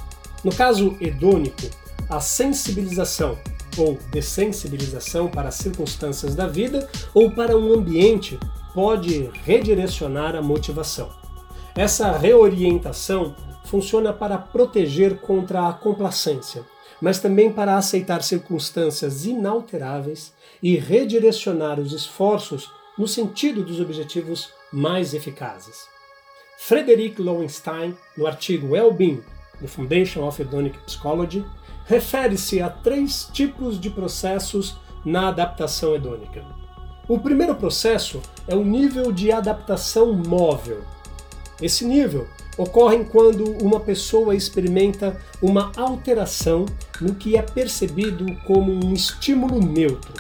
No 0.44 0.54
caso 0.54 0.96
hedônico, 1.02 1.70
a 2.10 2.22
sensibilização 2.22 3.38
ou 3.78 3.98
dessensibilização 4.12 5.28
para 5.28 5.50
as 5.50 5.56
circunstâncias 5.56 6.34
da 6.34 6.48
vida 6.48 6.90
ou 7.14 7.32
para 7.32 7.58
um 7.58 7.74
ambiente 7.74 8.40
pode 8.74 9.30
redirecionar 9.46 10.36
a 10.36 10.42
motivação. 10.42 11.10
Essa 11.76 12.12
reorientação 12.18 13.36
funciona 13.66 14.12
para 14.12 14.38
proteger 14.38 15.20
contra 15.20 15.68
a 15.68 15.74
complacência, 15.74 16.64
mas 17.02 17.20
também 17.20 17.52
para 17.52 17.76
aceitar 17.76 18.22
circunstâncias 18.22 19.26
inalteráveis 19.26 20.34
e 20.62 20.78
redirecionar 20.78 21.80
os 21.80 21.92
esforços 21.92 22.72
no 22.98 23.08
sentido 23.08 23.64
dos 23.64 23.80
objetivos 23.80 24.54
mais 24.72 25.14
eficazes. 25.14 25.90
Frederick 26.60 27.20
Lowenstein, 27.20 27.98
no 28.16 28.28
artigo 28.28 28.74
Well-being, 28.74 29.24
The 29.60 29.68
Foundation 29.68 30.28
of 30.28 30.40
Hedonic 30.40 30.78
Psychology, 30.86 31.44
refere-se 31.86 32.62
a 32.62 32.70
três 32.70 33.28
tipos 33.34 33.80
de 33.80 33.90
processos 33.90 34.78
na 35.04 35.30
adaptação 35.30 35.96
hedônica. 35.96 36.46
O 37.08 37.20
primeiro 37.20 37.56
processo 37.56 38.22
é 38.48 38.56
o 38.56 38.64
nível 38.64 39.12
de 39.12 39.32
adaptação 39.32 40.14
móvel. 40.14 40.84
Esse 41.62 41.86
nível 41.86 42.28
ocorre 42.58 43.06
quando 43.06 43.52
uma 43.64 43.80
pessoa 43.80 44.36
experimenta 44.36 45.20
uma 45.42 45.72
alteração 45.78 46.66
no 47.00 47.16
que 47.16 47.38
é 47.38 47.42
percebido 47.42 48.26
como 48.46 48.72
um 48.72 48.94
estímulo 48.94 49.60
neutro, 49.60 50.14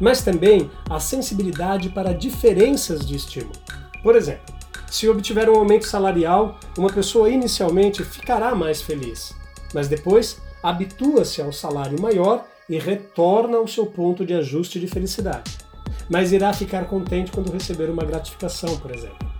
mas 0.00 0.22
também 0.22 0.70
a 0.88 1.00
sensibilidade 1.00 1.88
para 1.88 2.12
diferenças 2.12 3.06
de 3.06 3.16
estímulo. 3.16 3.58
Por 4.02 4.14
exemplo, 4.14 4.54
se 4.90 5.08
obtiver 5.08 5.48
um 5.48 5.56
aumento 5.56 5.86
salarial, 5.86 6.58
uma 6.76 6.92
pessoa 6.92 7.30
inicialmente 7.30 8.04
ficará 8.04 8.54
mais 8.54 8.80
feliz, 8.82 9.34
mas 9.72 9.88
depois 9.88 10.40
habitua-se 10.62 11.40
ao 11.42 11.52
salário 11.52 12.00
maior 12.00 12.44
e 12.68 12.78
retorna 12.78 13.56
ao 13.56 13.66
seu 13.66 13.86
ponto 13.86 14.24
de 14.24 14.34
ajuste 14.34 14.78
de 14.78 14.86
felicidade 14.86 15.64
mas 16.08 16.32
irá 16.32 16.52
ficar 16.52 16.84
contente 16.86 17.32
quando 17.32 17.52
receber 17.52 17.90
uma 17.90 18.04
gratificação, 18.04 18.76
por 18.76 18.94
exemplo. 18.94 19.33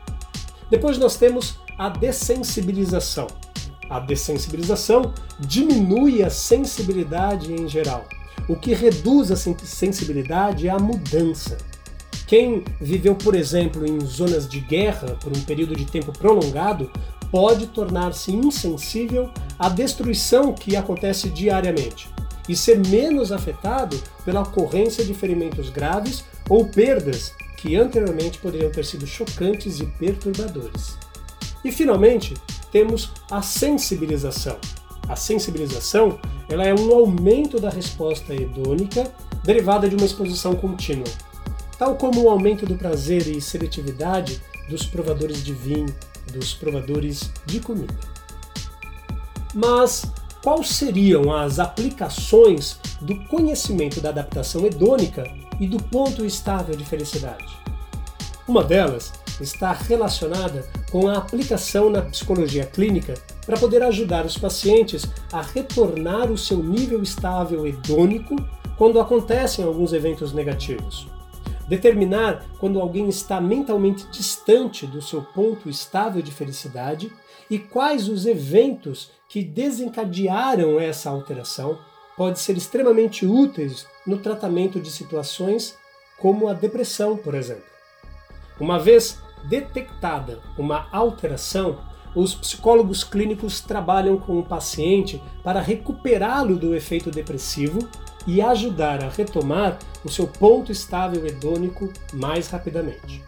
Depois 0.74 0.98
nós 0.98 1.16
temos 1.16 1.60
a 1.78 1.88
dessensibilização. 1.88 3.28
A 3.88 4.00
dessensibilização 4.00 5.14
diminui 5.38 6.20
a 6.20 6.28
sensibilidade 6.28 7.52
em 7.52 7.68
geral. 7.68 8.04
O 8.48 8.56
que 8.56 8.74
reduz 8.74 9.30
a 9.30 9.36
sensibilidade 9.36 10.66
é 10.66 10.72
a 10.72 10.78
mudança. 10.80 11.58
Quem 12.26 12.64
viveu, 12.80 13.14
por 13.14 13.36
exemplo, 13.36 13.86
em 13.86 14.00
zonas 14.00 14.48
de 14.48 14.58
guerra 14.58 15.16
por 15.22 15.30
um 15.30 15.40
período 15.42 15.76
de 15.76 15.84
tempo 15.84 16.10
prolongado 16.10 16.90
pode 17.30 17.68
tornar-se 17.68 18.32
insensível 18.32 19.30
à 19.56 19.68
destruição 19.68 20.52
que 20.52 20.74
acontece 20.74 21.28
diariamente 21.28 22.08
e 22.48 22.56
ser 22.56 22.84
menos 22.88 23.30
afetado 23.30 23.96
pela 24.24 24.42
ocorrência 24.42 25.04
de 25.04 25.14
ferimentos 25.14 25.70
graves 25.70 26.24
ou 26.48 26.66
perdas 26.66 27.32
que 27.64 27.76
anteriormente 27.76 28.36
poderiam 28.36 28.70
ter 28.70 28.84
sido 28.84 29.06
chocantes 29.06 29.80
e 29.80 29.86
perturbadores. 29.86 30.98
E 31.64 31.72
finalmente, 31.72 32.34
temos 32.70 33.10
a 33.30 33.40
sensibilização. 33.40 34.58
A 35.08 35.16
sensibilização 35.16 36.20
ela 36.46 36.66
é 36.66 36.74
um 36.74 36.94
aumento 36.94 37.58
da 37.58 37.70
resposta 37.70 38.34
hedônica 38.34 39.10
derivada 39.42 39.88
de 39.88 39.96
uma 39.96 40.04
exposição 40.04 40.54
contínua, 40.54 41.06
tal 41.78 41.96
como 41.96 42.24
o 42.24 42.28
aumento 42.28 42.66
do 42.66 42.74
prazer 42.74 43.26
e 43.26 43.40
seletividade 43.40 44.42
dos 44.68 44.84
provadores 44.84 45.42
de 45.42 45.54
vinho, 45.54 45.94
dos 46.34 46.52
provadores 46.52 47.30
de 47.46 47.60
comida. 47.60 47.94
Mas 49.54 50.04
quais 50.42 50.68
seriam 50.68 51.32
as 51.32 51.58
aplicações 51.58 52.78
do 53.00 53.24
conhecimento 53.24 54.02
da 54.02 54.10
adaptação 54.10 54.66
hedônica 54.66 55.24
e 55.60 55.66
do 55.66 55.82
ponto 55.82 56.24
estável 56.24 56.76
de 56.76 56.84
felicidade. 56.84 57.46
Uma 58.46 58.62
delas 58.62 59.12
está 59.40 59.72
relacionada 59.72 60.68
com 60.90 61.08
a 61.08 61.16
aplicação 61.16 61.90
na 61.90 62.02
psicologia 62.02 62.66
clínica 62.66 63.14
para 63.44 63.58
poder 63.58 63.82
ajudar 63.82 64.24
os 64.24 64.38
pacientes 64.38 65.06
a 65.32 65.42
retornar 65.42 66.30
o 66.30 66.38
seu 66.38 66.62
nível 66.62 67.02
estável 67.02 67.66
hedônico 67.66 68.36
quando 68.76 69.00
acontecem 69.00 69.64
alguns 69.64 69.92
eventos 69.92 70.32
negativos. 70.32 71.06
Determinar 71.68 72.44
quando 72.58 72.80
alguém 72.80 73.08
está 73.08 73.40
mentalmente 73.40 74.06
distante 74.10 74.86
do 74.86 75.00
seu 75.00 75.22
ponto 75.22 75.68
estável 75.68 76.20
de 76.20 76.30
felicidade 76.30 77.10
e 77.48 77.58
quais 77.58 78.08
os 78.08 78.26
eventos 78.26 79.10
que 79.28 79.42
desencadearam 79.42 80.78
essa 80.78 81.10
alteração 81.10 81.78
pode 82.16 82.38
ser 82.38 82.56
extremamente 82.56 83.26
úteis 83.26 83.86
no 84.06 84.18
tratamento 84.18 84.80
de 84.80 84.90
situações 84.90 85.76
como 86.18 86.48
a 86.48 86.52
depressão, 86.52 87.16
por 87.16 87.34
exemplo. 87.34 87.64
Uma 88.58 88.78
vez 88.78 89.18
detectada 89.44 90.40
uma 90.56 90.88
alteração, 90.92 91.78
os 92.14 92.34
psicólogos 92.34 93.02
clínicos 93.02 93.60
trabalham 93.60 94.16
com 94.16 94.38
o 94.38 94.44
paciente 94.44 95.22
para 95.42 95.60
recuperá-lo 95.60 96.56
do 96.56 96.74
efeito 96.74 97.10
depressivo 97.10 97.80
e 98.26 98.40
ajudar 98.40 99.02
a 99.02 99.08
retomar 99.08 99.78
o 100.04 100.08
seu 100.08 100.26
ponto 100.26 100.70
estável 100.70 101.26
hedônico 101.26 101.92
mais 102.12 102.48
rapidamente. 102.48 103.22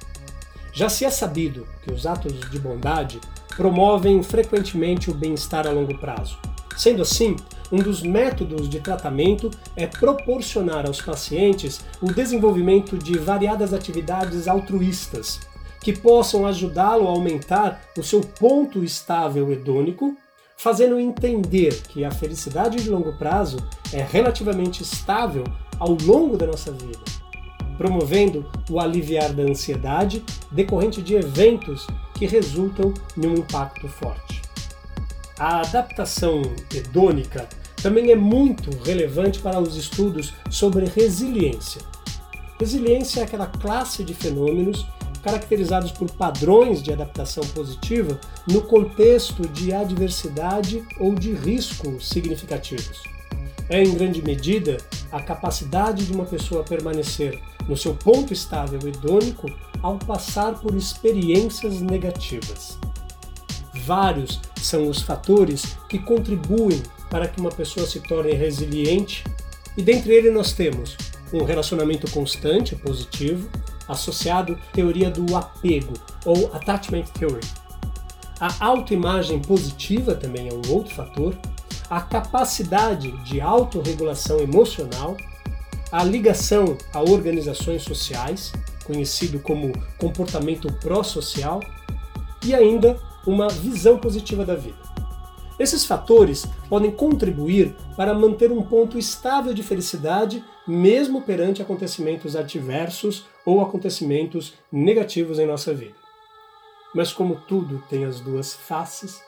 Já 0.73 0.89
se 0.89 1.05
é 1.05 1.11
sabido 1.11 1.67
que 1.83 1.93
os 1.93 2.07
atos 2.07 2.39
de 2.51 2.59
bondade 2.59 3.21
promovem 3.57 4.23
frequentemente 4.23 5.11
o 5.11 5.15
bem-estar 5.15 5.67
a 5.67 5.71
longo 5.71 5.97
prazo. 5.99 6.39
Sendo 6.77 7.03
assim, 7.03 7.35
um 7.71 7.79
dos 7.79 8.03
métodos 8.03 8.69
de 8.69 8.81
tratamento 8.81 9.51
é 9.77 9.87
proporcionar 9.87 10.87
aos 10.87 11.01
pacientes 11.01 11.85
o 12.01 12.13
desenvolvimento 12.13 12.97
de 12.97 13.19
variadas 13.19 13.73
atividades 13.73 14.47
altruístas 14.47 15.41
que 15.87 15.93
possam 15.93 16.45
ajudá-lo 16.47 17.07
a 17.07 17.11
aumentar 17.11 17.81
o 17.97 18.03
seu 18.03 18.21
ponto 18.21 18.83
estável 18.83 19.53
hedônico, 19.53 20.17
fazendo 20.57 20.99
entender 20.99 21.81
que 21.83 22.05
a 22.05 22.11
felicidade 22.11 22.83
de 22.83 22.91
longo 22.91 23.17
prazo 23.17 23.59
é 23.93 24.03
relativamente 24.03 24.83
estável 24.83 25.45
ao 25.79 25.97
longo 26.03 26.37
da 26.37 26.45
nossa 26.45 26.73
vida, 26.73 26.99
promovendo 27.79 28.51
o 28.69 28.81
aliviar 28.81 29.33
da 29.33 29.45
ansiedade 29.45 30.25
decorrente 30.51 31.01
de 31.01 31.15
eventos 31.15 31.87
que 32.15 32.27
resultam 32.27 32.93
em 33.17 33.27
um 33.27 33.35
impacto 33.35 33.87
forte. 33.87 34.46
A 35.39 35.61
adaptação 35.61 36.41
hedônica 36.75 37.47
também 37.83 38.11
é 38.11 38.17
muito 38.17 38.71
relevante 38.83 39.39
para 39.39 39.61
os 39.61 39.77
estudos 39.77 40.33
sobre 40.51 40.87
resiliência. 40.87 41.83
Resiliência 42.59 43.21
é 43.21 43.25
aquela 43.25 43.47
classe 43.47 44.03
de 44.03 44.15
fenômenos 44.15 44.87
caracterizados 45.23 45.93
por 45.93 46.11
padrões 46.13 46.83
de 46.83 46.91
adaptação 46.91 47.45
positiva 47.49 48.19
no 48.49 48.63
contexto 48.63 49.47
de 49.49 49.75
adversidade 49.75 50.83
ou 50.99 51.15
de 51.15 51.35
risco 51.35 52.01
significativos. 52.01 53.03
É, 53.69 53.83
em 53.83 53.93
grande 53.93 54.23
medida, 54.23 54.79
a 55.13 55.21
capacidade 55.21 56.07
de 56.07 56.13
uma 56.15 56.25
pessoa 56.25 56.65
permanecer 56.65 57.39
no 57.69 57.77
seu 57.77 57.95
ponto 57.95 58.33
estável 58.33 58.81
hedônico 58.89 59.49
ao 59.83 59.99
passar 59.99 60.55
por 60.61 60.75
experiências 60.75 61.83
negativas. 61.83 62.79
Vários 63.87 64.41
são 64.61 64.89
os 64.89 65.01
fatores 65.01 65.77
que 65.89 66.01
contribuem 66.01 66.83
para 67.09 67.29
que 67.29 67.41
uma 67.41 67.53
pessoa 67.53 67.87
se 67.87 68.01
torne 68.01 68.33
resiliente, 68.33 69.23
e 69.77 69.83
dentre 69.83 70.13
eles 70.13 70.35
nós 70.35 70.53
temos 70.53 70.97
um 71.33 71.45
relacionamento 71.45 72.11
constante, 72.11 72.75
positivo, 72.75 73.49
associado 73.87 74.55
à 74.55 74.73
teoria 74.73 75.09
do 75.09 75.37
apego, 75.37 75.95
ou 76.25 76.53
attachment 76.53 77.05
theory. 77.17 77.47
A 78.41 78.53
autoimagem 78.59 79.41
positiva 79.41 80.17
também 80.17 80.49
é 80.49 80.53
um 80.53 80.75
outro 80.75 80.93
fator, 80.93 81.39
a 81.89 82.01
capacidade 82.01 83.13
de 83.23 83.41
autorregulação 83.41 84.41
emocional, 84.41 85.17
a 85.93 86.03
ligação 86.03 86.77
a 86.93 87.01
organizações 87.01 87.83
sociais, 87.83 88.53
conhecido 88.85 89.39
como 89.39 89.73
comportamento 89.97 90.73
pró-social, 90.81 91.61
e 92.45 92.53
ainda 92.53 92.99
uma 93.27 93.49
visão 93.49 93.99
positiva 93.99 94.45
da 94.45 94.55
vida. 94.55 94.79
Esses 95.59 95.87
fatores 95.87 96.47
podem 96.69 96.91
contribuir 96.91 97.75
para 97.97 98.13
manter 98.13 98.53
um 98.53 98.63
ponto 98.63 98.99
estável 98.99 99.55
de 99.55 99.63
felicidade, 99.63 100.45
mesmo 100.67 101.23
perante 101.23 101.63
acontecimentos 101.63 102.37
adversos 102.37 103.27
ou 103.45 103.63
acontecimentos 103.63 104.55
negativos 104.71 105.39
em 105.39 105.47
nossa 105.47 105.73
vida. 105.73 105.95
Mas, 106.95 107.13
como 107.13 107.37
tudo 107.49 107.83
tem 107.89 108.05
as 108.05 108.21
duas 108.21 108.55
faces, 108.55 109.23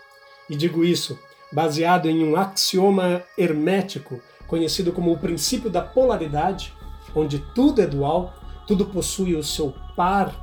e 0.50 0.56
digo 0.56 0.84
isso 0.84 1.18
baseado 1.50 2.08
em 2.08 2.24
um 2.24 2.36
axioma 2.36 3.22
hermético 3.36 4.20
conhecido 4.46 4.92
como 4.92 5.12
o 5.12 5.18
princípio 5.18 5.70
da 5.70 5.82
polaridade, 5.82 6.74
onde 7.14 7.38
tudo 7.54 7.80
é 7.80 7.86
dual, 7.86 8.34
tudo 8.66 8.86
possui 8.86 9.34
o 9.34 9.42
seu 9.42 9.74
par 9.96 10.34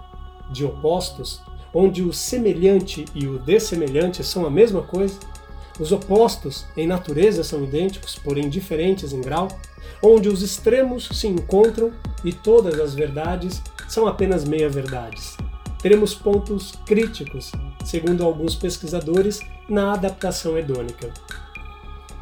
de 0.51 0.63
opostos, 0.63 1.41
onde 1.77 2.01
o 2.01 2.13
semelhante 2.13 3.03
e 3.13 3.27
o 3.27 3.37
dessemelhante 3.37 4.23
são 4.23 4.45
a 4.45 4.49
mesma 4.49 4.81
coisa, 4.81 5.19
os 5.77 5.91
opostos 5.91 6.65
em 6.77 6.87
natureza 6.87 7.43
são 7.43 7.65
idênticos, 7.65 8.15
porém 8.15 8.47
diferentes 8.47 9.11
em 9.11 9.19
grau, 9.19 9.49
onde 10.01 10.29
os 10.29 10.41
extremos 10.41 11.09
se 11.11 11.27
encontram 11.27 11.91
e 12.23 12.31
todas 12.31 12.79
as 12.79 12.93
verdades 12.93 13.61
são 13.89 14.07
apenas 14.07 14.45
meia-verdades. 14.45 15.35
Teremos 15.81 16.15
pontos 16.15 16.73
críticos, 16.85 17.51
segundo 17.83 18.23
alguns 18.23 18.55
pesquisadores, 18.55 19.41
na 19.67 19.91
adaptação 19.91 20.57
hedônica. 20.57 21.13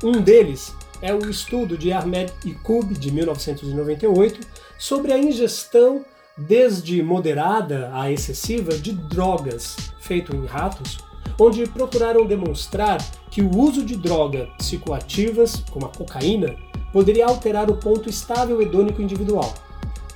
Um 0.04 0.20
deles 0.20 0.76
é 1.00 1.14
o 1.14 1.30
estudo 1.30 1.78
de 1.78 1.92
Ahmed 1.92 2.34
Ikub, 2.44 2.92
de 2.98 3.12
1998, 3.12 4.40
sobre 4.80 5.14
a 5.14 5.18
ingestão 5.18 6.04
desde 6.38 7.04
moderada 7.04 7.92
a 7.94 8.12
excessiva 8.12 8.78
de 8.78 8.92
drogas, 8.94 9.76
feito 10.00 10.36
em 10.36 10.46
ratos, 10.46 11.00
onde 11.40 11.66
procuraram 11.68 12.26
demonstrar 12.26 13.04
que 13.30 13.42
o 13.42 13.58
uso 13.58 13.84
de 13.84 13.96
drogas 13.96 14.48
psicoativas, 14.58 15.64
como 15.72 15.86
a 15.86 15.90
cocaína, 15.90 16.56
poderia 16.92 17.26
alterar 17.26 17.70
o 17.70 17.78
ponto 17.78 18.10
estável 18.10 18.62
hedônico 18.62 19.02
individual. 19.02 19.54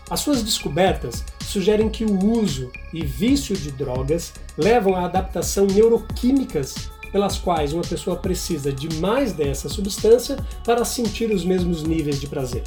As 0.10 0.20
suas 0.20 0.42
descobertas 0.42 1.24
sugerem 1.42 1.90
que 1.90 2.06
o 2.06 2.26
uso 2.26 2.72
e 2.94 3.06
vício 3.06 3.56
de 3.56 3.72
drogas 3.72 4.34
levam 4.58 4.96
à 4.96 5.06
adaptação 5.06 5.66
neuroquímicas 5.66 6.90
pelas 7.12 7.38
quais 7.38 7.74
uma 7.74 7.84
pessoa 7.84 8.18
precisa 8.18 8.72
de 8.72 9.00
mais 9.00 9.34
dessa 9.34 9.70
substância 9.70 10.38
para 10.64 10.86
sentir 10.86 11.32
os 11.32 11.44
mesmos 11.44 11.84
níveis 11.84 12.20
de 12.20 12.28
prazer. 12.28 12.64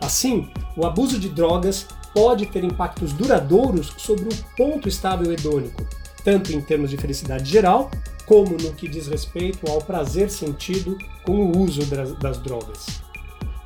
Assim, 0.00 0.48
o 0.76 0.86
abuso 0.86 1.18
de 1.18 1.28
drogas 1.28 1.86
pode 2.14 2.46
ter 2.46 2.64
impactos 2.64 3.12
duradouros 3.12 3.92
sobre 3.96 4.24
o 4.24 4.56
ponto 4.56 4.88
estável 4.88 5.32
hedônico, 5.32 5.86
tanto 6.24 6.52
em 6.52 6.60
termos 6.60 6.90
de 6.90 6.96
felicidade 6.96 7.50
geral, 7.50 7.90
como 8.26 8.56
no 8.56 8.72
que 8.72 8.88
diz 8.88 9.08
respeito 9.08 9.70
ao 9.70 9.80
prazer 9.80 10.30
sentido 10.30 10.96
com 11.24 11.32
o 11.32 11.58
uso 11.58 11.82
das 12.20 12.38
drogas. 12.38 12.86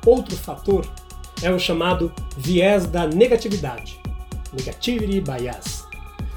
Outro 0.05 0.35
fator 0.35 0.87
é 1.41 1.51
o 1.51 1.59
chamado 1.59 2.11
viés 2.37 2.85
da 2.85 3.07
negatividade, 3.07 3.99
negativity 4.53 5.21
bias. 5.21 5.85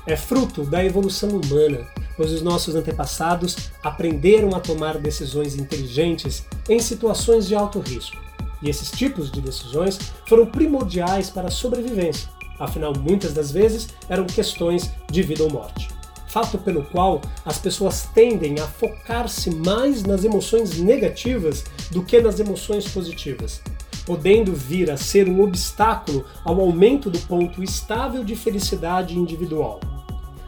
É 0.07 0.17
fruto 0.17 0.65
da 0.65 0.85
evolução 0.85 1.29
humana, 1.29 1.87
pois 2.17 2.33
os 2.33 2.43
nossos 2.43 2.75
antepassados 2.75 3.71
aprenderam 3.83 4.55
a 4.55 4.61
tomar 4.61 4.99
decisões 4.99 5.55
inteligentes 5.55 6.47
em 6.69 6.81
situações 6.81 7.47
de 7.47 7.55
alto 7.55 7.79
risco. 7.81 8.28
E 8.63 8.69
esses 8.69 8.91
tipos 8.91 9.31
de 9.31 9.41
decisões 9.41 9.99
foram 10.27 10.47
primordiais 10.47 11.31
para 11.31 11.49
a 11.49 11.51
sobrevivência, 11.51 12.29
afinal, 12.59 12.93
muitas 12.95 13.33
das 13.33 13.51
vezes 13.53 13.89
eram 14.09 14.27
questões 14.27 14.91
de 15.11 15.23
vida 15.23 15.45
ou 15.45 15.51
morte 15.51 15.89
fato 16.29 16.59
pelo 16.59 16.85
qual 16.85 17.21
as 17.45 17.59
pessoas 17.59 18.09
tendem 18.15 18.61
a 18.61 18.67
focar-se 18.67 19.51
mais 19.51 20.05
nas 20.05 20.25
emoções 20.25 20.79
negativas 20.79 21.65
do 21.91 22.05
que 22.05 22.21
nas 22.21 22.39
emoções 22.39 22.87
positivas, 22.89 23.63
podendo 24.05 24.53
vir 24.53 24.91
a 24.91 24.97
ser 24.97 25.29
um 25.29 25.43
obstáculo 25.43 26.25
ao 26.45 26.61
aumento 26.61 27.11
do 27.11 27.19
ponto 27.21 27.63
estável 27.63 28.23
de 28.23 28.37
felicidade 28.37 29.19
individual. 29.19 29.81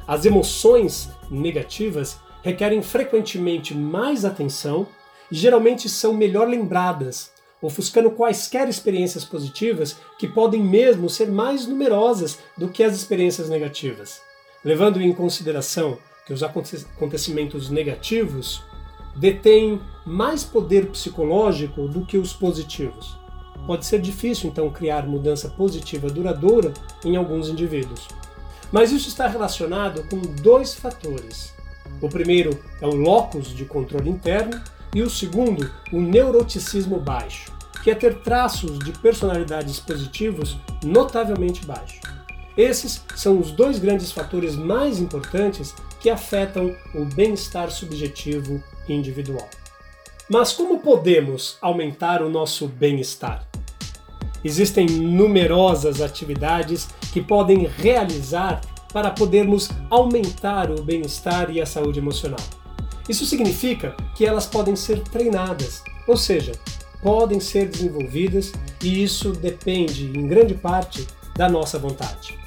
As 0.06 0.24
emoções 0.24 1.10
negativas 1.30 2.18
requerem 2.42 2.82
frequentemente 2.82 3.74
mais 3.74 4.24
atenção 4.24 4.86
e 5.30 5.36
geralmente 5.36 5.88
são 5.88 6.12
melhor 6.12 6.48
lembradas, 6.48 7.32
ofuscando 7.62 8.10
quaisquer 8.10 8.68
experiências 8.68 9.24
positivas 9.24 9.96
que 10.18 10.28
podem 10.28 10.62
mesmo 10.62 11.08
ser 11.10 11.30
mais 11.30 11.66
numerosas 11.66 12.38
do 12.56 12.68
que 12.68 12.82
as 12.82 12.94
experiências 12.94 13.48
negativas 13.48 14.20
levando 14.64 15.00
em 15.00 15.12
consideração 15.12 15.98
que 16.26 16.32
os 16.32 16.42
acontecimentos 16.42 17.70
negativos 17.70 18.62
detêm 19.16 19.80
mais 20.06 20.44
poder 20.44 20.86
psicológico 20.86 21.88
do 21.88 22.04
que 22.04 22.16
os 22.16 22.32
positivos. 22.32 23.18
Pode 23.66 23.84
ser 23.84 24.00
difícil 24.00 24.48
então 24.50 24.70
criar 24.70 25.06
mudança 25.06 25.48
positiva 25.48 26.08
duradoura 26.08 26.72
em 27.04 27.16
alguns 27.16 27.48
indivíduos. 27.48 28.08
Mas 28.70 28.92
isso 28.92 29.08
está 29.08 29.26
relacionado 29.26 30.06
com 30.08 30.20
dois 30.42 30.74
fatores. 30.74 31.52
O 32.00 32.08
primeiro 32.08 32.58
é 32.80 32.86
o 32.86 32.94
locus 32.94 33.48
de 33.48 33.64
controle 33.64 34.10
interno 34.10 34.62
e 34.94 35.02
o 35.02 35.10
segundo, 35.10 35.70
o 35.92 36.00
neuroticismo 36.00 36.98
baixo, 36.98 37.52
que 37.82 37.90
é 37.90 37.94
ter 37.94 38.20
traços 38.20 38.78
de 38.78 38.92
personalidades 38.92 39.78
positivos 39.80 40.56
notavelmente 40.84 41.64
baixos. 41.64 42.00
Esses 42.56 43.02
são 43.14 43.38
os 43.38 43.50
dois 43.50 43.78
grandes 43.78 44.12
fatores 44.12 44.56
mais 44.56 44.98
importantes 44.98 45.74
que 46.00 46.10
afetam 46.10 46.74
o 46.94 47.04
bem-estar 47.04 47.70
subjetivo 47.70 48.62
individual. 48.88 49.48
Mas 50.28 50.52
como 50.52 50.80
podemos 50.80 51.56
aumentar 51.60 52.22
o 52.22 52.28
nosso 52.28 52.66
bem-estar? 52.66 53.46
Existem 54.44 54.86
numerosas 54.86 56.00
atividades 56.00 56.88
que 57.12 57.20
podem 57.20 57.66
realizar 57.66 58.60
para 58.92 59.10
podermos 59.10 59.70
aumentar 59.88 60.70
o 60.70 60.82
bem-estar 60.82 61.50
e 61.50 61.60
a 61.60 61.66
saúde 61.66 61.98
emocional. 61.98 62.40
Isso 63.08 63.26
significa 63.26 63.94
que 64.14 64.24
elas 64.24 64.46
podem 64.46 64.76
ser 64.76 65.00
treinadas, 65.00 65.82
ou 66.06 66.16
seja, 66.16 66.52
podem 67.02 67.40
ser 67.40 67.68
desenvolvidas 67.68 68.52
e 68.82 69.02
isso 69.02 69.32
depende, 69.32 70.06
em 70.06 70.26
grande 70.26 70.54
parte, 70.54 71.06
da 71.34 71.48
nossa 71.48 71.78
vontade. 71.78 72.38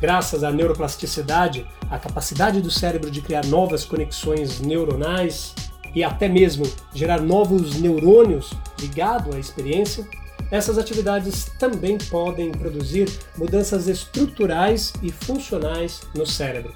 Graças 0.00 0.42
à 0.42 0.50
neuroplasticidade, 0.50 1.66
a 1.90 1.98
capacidade 1.98 2.60
do 2.60 2.70
cérebro 2.70 3.10
de 3.10 3.20
criar 3.20 3.44
novas 3.46 3.84
conexões 3.84 4.60
neuronais 4.60 5.54
e 5.94 6.02
até 6.02 6.28
mesmo 6.28 6.66
gerar 6.92 7.20
novos 7.20 7.80
neurônios 7.80 8.52
ligado 8.80 9.34
à 9.34 9.38
experiência, 9.38 10.06
essas 10.50 10.76
atividades 10.76 11.46
também 11.58 11.96
podem 11.96 12.50
produzir 12.52 13.08
mudanças 13.38 13.88
estruturais 13.88 14.92
e 15.02 15.10
funcionais 15.10 16.02
no 16.14 16.26
cérebro. 16.26 16.74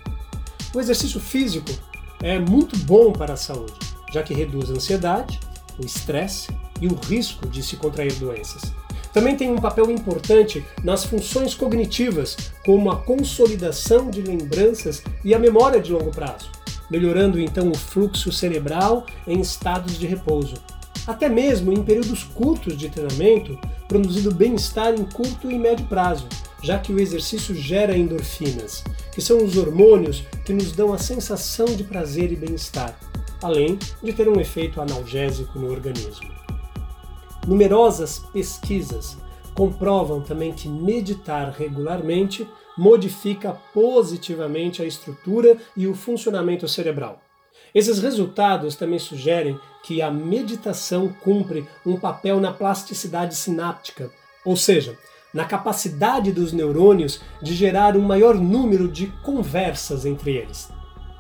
O 0.74 0.80
exercício 0.80 1.20
físico 1.20 1.70
é 2.22 2.38
muito 2.38 2.76
bom 2.84 3.12
para 3.12 3.34
a 3.34 3.36
saúde, 3.36 3.74
já 4.12 4.22
que 4.22 4.34
reduz 4.34 4.70
a 4.70 4.74
ansiedade, 4.74 5.40
o 5.78 5.84
estresse 5.84 6.48
e 6.80 6.86
o 6.86 6.94
risco 6.94 7.46
de 7.48 7.62
se 7.62 7.76
contrair 7.76 8.14
doenças. 8.14 8.72
Também 9.12 9.34
tem 9.34 9.50
um 9.50 9.56
papel 9.56 9.90
importante 9.90 10.64
nas 10.84 11.04
funções 11.04 11.54
cognitivas, 11.54 12.36
como 12.64 12.90
a 12.90 12.96
consolidação 12.96 14.10
de 14.10 14.20
lembranças 14.20 15.02
e 15.24 15.34
a 15.34 15.38
memória 15.38 15.80
de 15.80 15.90
longo 15.90 16.10
prazo, 16.10 16.50
melhorando 16.90 17.40
então 17.40 17.70
o 17.70 17.74
fluxo 17.74 18.30
cerebral 18.30 19.06
em 19.26 19.40
estados 19.40 19.98
de 19.98 20.06
repouso. 20.06 20.56
Até 21.06 21.28
mesmo 21.28 21.72
em 21.72 21.82
períodos 21.82 22.24
curtos 22.24 22.76
de 22.76 22.90
treinamento, 22.90 23.58
produzindo 23.88 24.34
bem-estar 24.34 24.92
em 24.92 25.04
curto 25.04 25.50
e 25.50 25.58
médio 25.58 25.86
prazo, 25.86 26.28
já 26.66 26.80
que 26.80 26.92
o 26.92 26.98
exercício 26.98 27.54
gera 27.54 27.96
endorfinas, 27.96 28.82
que 29.12 29.22
são 29.22 29.44
os 29.44 29.56
hormônios 29.56 30.24
que 30.44 30.52
nos 30.52 30.72
dão 30.72 30.92
a 30.92 30.98
sensação 30.98 31.66
de 31.66 31.84
prazer 31.84 32.32
e 32.32 32.36
bem-estar, 32.36 32.98
além 33.40 33.78
de 34.02 34.12
ter 34.12 34.28
um 34.28 34.40
efeito 34.40 34.80
analgésico 34.80 35.60
no 35.60 35.70
organismo. 35.70 36.28
Numerosas 37.46 38.18
pesquisas 38.32 39.16
comprovam 39.54 40.20
também 40.20 40.52
que 40.52 40.68
meditar 40.68 41.54
regularmente 41.56 42.48
modifica 42.76 43.52
positivamente 43.72 44.82
a 44.82 44.84
estrutura 44.84 45.56
e 45.76 45.86
o 45.86 45.94
funcionamento 45.94 46.66
cerebral. 46.66 47.22
Esses 47.72 48.00
resultados 48.00 48.74
também 48.74 48.98
sugerem 48.98 49.56
que 49.84 50.02
a 50.02 50.10
meditação 50.10 51.14
cumpre 51.22 51.64
um 51.86 51.96
papel 51.96 52.40
na 52.40 52.52
plasticidade 52.52 53.36
sináptica, 53.36 54.10
ou 54.44 54.56
seja, 54.56 54.98
na 55.36 55.44
capacidade 55.44 56.32
dos 56.32 56.50
neurônios 56.54 57.20
de 57.42 57.54
gerar 57.54 57.94
um 57.94 58.00
maior 58.00 58.36
número 58.36 58.88
de 58.88 59.08
conversas 59.22 60.06
entre 60.06 60.34
eles. 60.34 60.70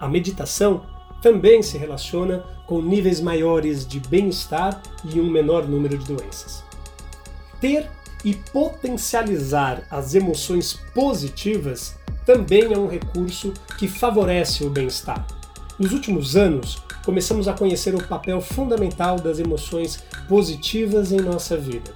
A 0.00 0.08
meditação 0.08 0.86
também 1.20 1.62
se 1.62 1.76
relaciona 1.76 2.42
com 2.66 2.80
níveis 2.80 3.20
maiores 3.20 3.86
de 3.86 4.00
bem-estar 4.00 4.80
e 5.04 5.20
um 5.20 5.30
menor 5.30 5.68
número 5.68 5.98
de 5.98 6.06
doenças. 6.06 6.64
Ter 7.60 7.90
e 8.24 8.32
potencializar 8.34 9.82
as 9.90 10.14
emoções 10.14 10.80
positivas 10.94 11.94
também 12.24 12.72
é 12.72 12.78
um 12.78 12.88
recurso 12.88 13.52
que 13.76 13.86
favorece 13.86 14.64
o 14.64 14.70
bem-estar. 14.70 15.26
Nos 15.78 15.92
últimos 15.92 16.36
anos, 16.36 16.78
começamos 17.04 17.48
a 17.48 17.52
conhecer 17.52 17.94
o 17.94 18.02
papel 18.02 18.40
fundamental 18.40 19.16
das 19.16 19.38
emoções 19.38 20.02
positivas 20.26 21.12
em 21.12 21.20
nossa 21.20 21.54
vida. 21.54 21.92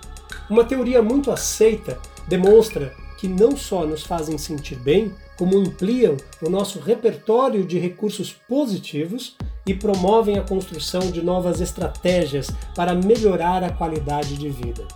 Uma 0.50 0.64
teoria 0.64 1.00
muito 1.00 1.30
aceita 1.30 1.96
demonstra 2.28 2.94
que 3.18 3.28
não 3.28 3.56
só 3.56 3.84
nos 3.84 4.02
fazem 4.02 4.38
sentir 4.38 4.76
bem, 4.76 5.12
como 5.36 5.58
ampliam 5.58 6.16
o 6.42 6.48
nosso 6.48 6.80
repertório 6.80 7.64
de 7.64 7.78
recursos 7.78 8.32
positivos 8.32 9.36
e 9.66 9.74
promovem 9.74 10.38
a 10.38 10.42
construção 10.42 11.10
de 11.10 11.22
novas 11.22 11.60
estratégias 11.60 12.50
para 12.74 12.94
melhorar 12.94 13.62
a 13.62 13.70
qualidade 13.70 14.36
de 14.36 14.48
vida. 14.48 14.86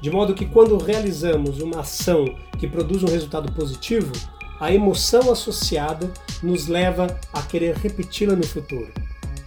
De 0.00 0.10
modo 0.10 0.34
que, 0.34 0.46
quando 0.46 0.78
realizamos 0.78 1.60
uma 1.60 1.80
ação 1.80 2.24
que 2.58 2.66
produz 2.66 3.02
um 3.02 3.08
resultado 3.08 3.52
positivo, 3.52 4.12
a 4.58 4.72
emoção 4.72 5.30
associada 5.30 6.10
nos 6.42 6.66
leva 6.66 7.06
a 7.32 7.42
querer 7.42 7.76
repeti-la 7.76 8.34
no 8.34 8.46
futuro. 8.46 8.92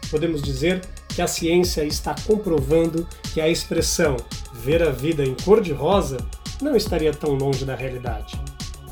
Podemos 0.10 0.42
dizer 0.42 0.82
que 1.10 1.22
a 1.22 1.28
ciência 1.28 1.84
está 1.84 2.16
comprovando 2.26 3.08
que 3.34 3.42
a 3.42 3.50
expressão 3.50 4.18
ver 4.54 4.84
a 4.84 4.92
vida 4.92 5.24
em 5.24 5.36
cor-de-rosa 5.36 6.18
não 6.62 6.76
estaria 6.76 7.14
tão 7.14 7.34
longe 7.34 7.66
da 7.66 7.76
realidade. 7.76 8.40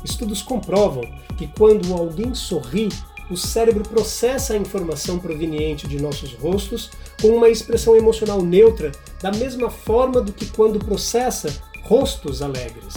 Estudos 0.04 0.42
comprovam 0.42 1.02
que 1.36 1.46
quando 1.48 1.92
alguém 1.92 2.34
sorri, 2.34 2.88
o 3.30 3.36
cérebro 3.36 3.86
processa 3.86 4.54
a 4.54 4.56
informação 4.56 5.18
proveniente 5.18 5.86
de 5.86 6.00
nossos 6.00 6.32
rostos 6.34 6.90
com 7.20 7.28
uma 7.28 7.48
expressão 7.48 7.94
emocional 7.94 8.42
neutra, 8.42 8.90
da 9.20 9.30
mesma 9.30 9.70
forma 9.70 10.20
do 10.20 10.32
que 10.32 10.46
quando 10.46 10.78
processa 10.78 11.48
rostos 11.82 12.40
alegres. 12.40 12.94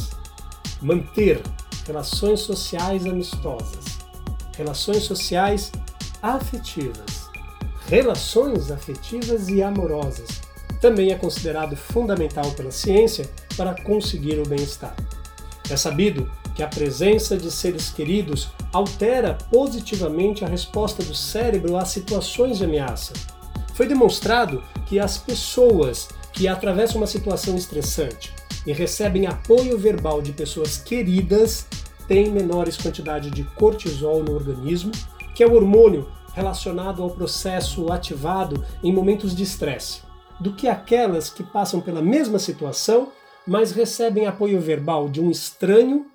Manter 0.81 1.41
relações 1.85 2.39
sociais 2.39 3.05
amistosas, 3.05 3.99
relações 4.55 5.03
sociais 5.03 5.71
afetivas, 6.21 7.29
relações 7.87 8.71
afetivas 8.71 9.49
e 9.49 9.61
amorosas 9.61 10.41
também 10.81 11.11
é 11.11 11.15
considerado 11.15 11.75
fundamental 11.75 12.49
pela 12.51 12.71
ciência 12.71 13.29
para 13.61 13.75
conseguir 13.83 14.39
o 14.39 14.49
bem-estar. 14.49 14.95
É 15.69 15.77
sabido 15.77 16.27
que 16.55 16.63
a 16.63 16.67
presença 16.67 17.37
de 17.37 17.51
seres 17.51 17.91
queridos 17.91 18.49
altera 18.73 19.37
positivamente 19.51 20.43
a 20.43 20.47
resposta 20.47 21.03
do 21.03 21.13
cérebro 21.13 21.77
a 21.77 21.85
situações 21.85 22.57
de 22.57 22.65
ameaça. 22.65 23.13
Foi 23.75 23.85
demonstrado 23.85 24.63
que 24.87 24.99
as 24.99 25.19
pessoas 25.19 26.09
que 26.33 26.47
atravessam 26.47 26.97
uma 26.97 27.05
situação 27.05 27.55
estressante 27.55 28.33
e 28.65 28.73
recebem 28.73 29.27
apoio 29.27 29.77
verbal 29.77 30.23
de 30.23 30.31
pessoas 30.31 30.79
queridas 30.79 31.67
têm 32.07 32.31
menores 32.31 32.75
quantidades 32.75 33.29
de 33.29 33.43
cortisol 33.43 34.23
no 34.23 34.33
organismo, 34.33 34.91
que 35.35 35.43
é 35.43 35.47
o 35.47 35.53
hormônio 35.53 36.09
relacionado 36.33 37.03
ao 37.03 37.11
processo 37.11 37.91
ativado 37.91 38.65
em 38.83 38.91
momentos 38.91 39.35
de 39.35 39.43
estresse, 39.43 40.01
do 40.39 40.51
que 40.51 40.67
aquelas 40.67 41.29
que 41.29 41.43
passam 41.43 41.79
pela 41.79 42.01
mesma 42.01 42.39
situação, 42.39 43.09
mas 43.47 43.71
recebem 43.71 44.27
apoio 44.27 44.59
verbal 44.59 45.09
de 45.09 45.21
um 45.21 45.31
estranho 45.31 46.05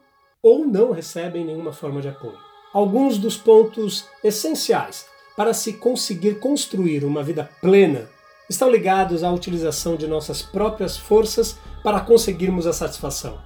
ou 0.43 0.65
não 0.65 0.93
recebem 0.93 1.45
nenhuma 1.45 1.73
forma 1.73 2.01
de 2.01 2.09
apoio. 2.09 2.39
Alguns 2.73 3.19
dos 3.19 3.37
pontos 3.37 4.05
essenciais 4.23 5.07
para 5.37 5.53
se 5.53 5.75
conseguir 5.75 6.39
construir 6.39 7.05
uma 7.05 7.23
vida 7.23 7.49
plena 7.61 8.09
estão 8.49 8.71
ligados 8.71 9.25
à 9.25 9.31
utilização 9.31 9.97
de 9.97 10.07
nossas 10.07 10.41
próprias 10.41 10.97
forças 10.97 11.59
para 11.83 12.01
conseguirmos 12.01 12.67
a 12.67 12.73
satisfação. 12.73 13.39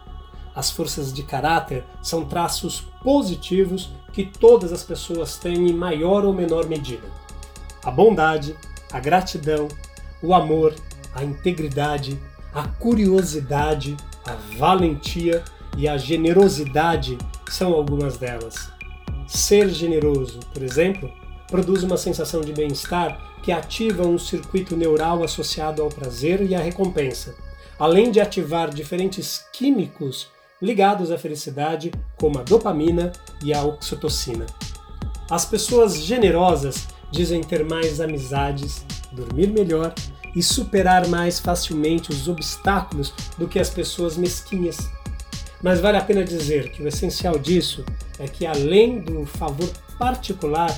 As 0.54 0.70
forças 0.70 1.12
de 1.12 1.22
caráter 1.22 1.84
são 2.02 2.24
traços 2.24 2.80
positivos 3.02 3.90
que 4.12 4.24
todas 4.26 4.72
as 4.72 4.82
pessoas 4.82 5.36
têm 5.36 5.68
em 5.68 5.72
maior 5.72 6.24
ou 6.24 6.32
menor 6.34 6.66
medida. 6.66 7.08
A 7.84 7.90
bondade, 7.90 8.56
a 8.92 9.00
gratidão, 9.00 9.68
o 10.22 10.34
amor, 10.34 10.74
a 11.14 11.24
integridade, 11.24 12.20
a 12.54 12.66
curiosidade, 12.66 13.96
a 14.26 14.34
valentia 14.56 15.44
e 15.76 15.88
a 15.88 15.96
generosidade 15.96 17.16
são 17.48 17.72
algumas 17.72 18.16
delas. 18.16 18.70
Ser 19.26 19.68
generoso, 19.68 20.40
por 20.52 20.62
exemplo, 20.62 21.10
produz 21.48 21.82
uma 21.82 21.96
sensação 21.96 22.40
de 22.40 22.52
bem-estar 22.52 23.18
que 23.42 23.52
ativa 23.52 24.06
um 24.06 24.18
circuito 24.18 24.76
neural 24.76 25.22
associado 25.22 25.82
ao 25.82 25.88
prazer 25.88 26.42
e 26.42 26.54
à 26.54 26.60
recompensa, 26.60 27.34
além 27.78 28.10
de 28.10 28.20
ativar 28.20 28.70
diferentes 28.70 29.46
químicos 29.52 30.28
ligados 30.60 31.10
à 31.10 31.16
felicidade, 31.16 31.90
como 32.18 32.38
a 32.38 32.42
dopamina 32.42 33.12
e 33.42 33.54
a 33.54 33.62
oxitocina. 33.62 34.44
As 35.30 35.44
pessoas 35.44 35.96
generosas 35.96 36.88
dizem 37.10 37.40
ter 37.42 37.64
mais 37.64 38.00
amizades, 38.00 38.84
dormir 39.12 39.48
melhor 39.48 39.94
e 40.34 40.42
superar 40.42 41.08
mais 41.08 41.40
facilmente 41.40 42.10
os 42.10 42.28
obstáculos 42.28 43.12
do 43.36 43.48
que 43.48 43.58
as 43.58 43.70
pessoas 43.70 44.16
mesquinhas 44.16 44.90
mas 45.62 45.80
vale 45.80 45.98
a 45.98 46.02
pena 46.02 46.24
dizer 46.24 46.70
que 46.70 46.82
o 46.82 46.88
essencial 46.88 47.38
disso 47.38 47.84
é 48.18 48.26
que, 48.26 48.46
além 48.46 49.00
do 49.00 49.26
favor 49.26 49.68
particular, 49.98 50.70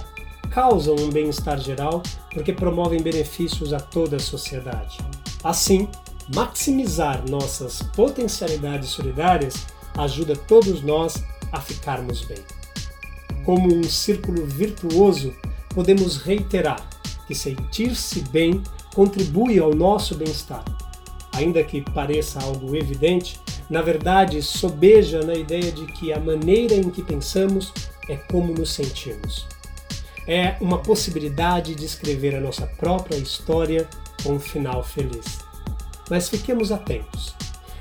causam 0.51 0.97
um 0.97 1.09
bem-estar 1.09 1.59
geral 1.61 2.03
porque 2.33 2.53
promovem 2.53 3.01
benefícios 3.01 3.73
a 3.73 3.79
toda 3.79 4.17
a 4.17 4.21
sociedade. 4.21 4.99
Assim, 5.45 5.89
maximizar 6.35 7.23
nossas 7.29 7.83
potencialidades 7.95 8.91
solidárias 8.91 9.67
ajuda 9.97 10.35
todos 10.35 10.83
nós 10.83 11.23
a 11.53 11.61
ficarmos 11.61 12.25
bem. 12.25 12.39
Como 13.45 13.73
um 13.73 13.85
círculo 13.85 14.45
virtuoso, 14.47 15.33
podemos 15.71 16.17
reiterar 16.17 16.89
que 17.27 17.35
sentir-se 17.35 18.21
bem 18.31 18.63
contribui 18.95 19.59
ao 19.59 19.75
nosso 19.75 20.15
bem-estar. 20.15 20.65
Ainda 21.33 21.65
que 21.65 21.81
pareça 21.81 22.43
algo 22.43 22.77
evidente, 22.77 23.41
na 23.71 23.81
verdade, 23.81 24.43
sobeja 24.43 25.23
na 25.23 25.35
ideia 25.35 25.73
de 25.73 25.87
que 25.87 26.13
a 26.13 26.21
maneira 26.21 26.75
em 26.75 26.91
que 26.91 27.03
pensamos 27.03 27.73
é 28.09 28.17
como 28.17 28.53
nos 28.53 28.73
sentimos. 28.73 29.47
É 30.27 30.57
uma 30.61 30.79
possibilidade 30.79 31.75
de 31.75 31.85
escrever 31.85 32.37
a 32.37 32.41
nossa 32.41 32.67
própria 32.67 33.17
história 33.17 33.89
com 34.23 34.35
um 34.35 34.41
final 34.41 34.85
feliz. 34.85 35.39
Mas 36.11 36.29
fiquemos 36.29 36.71
atentos, 36.71 37.35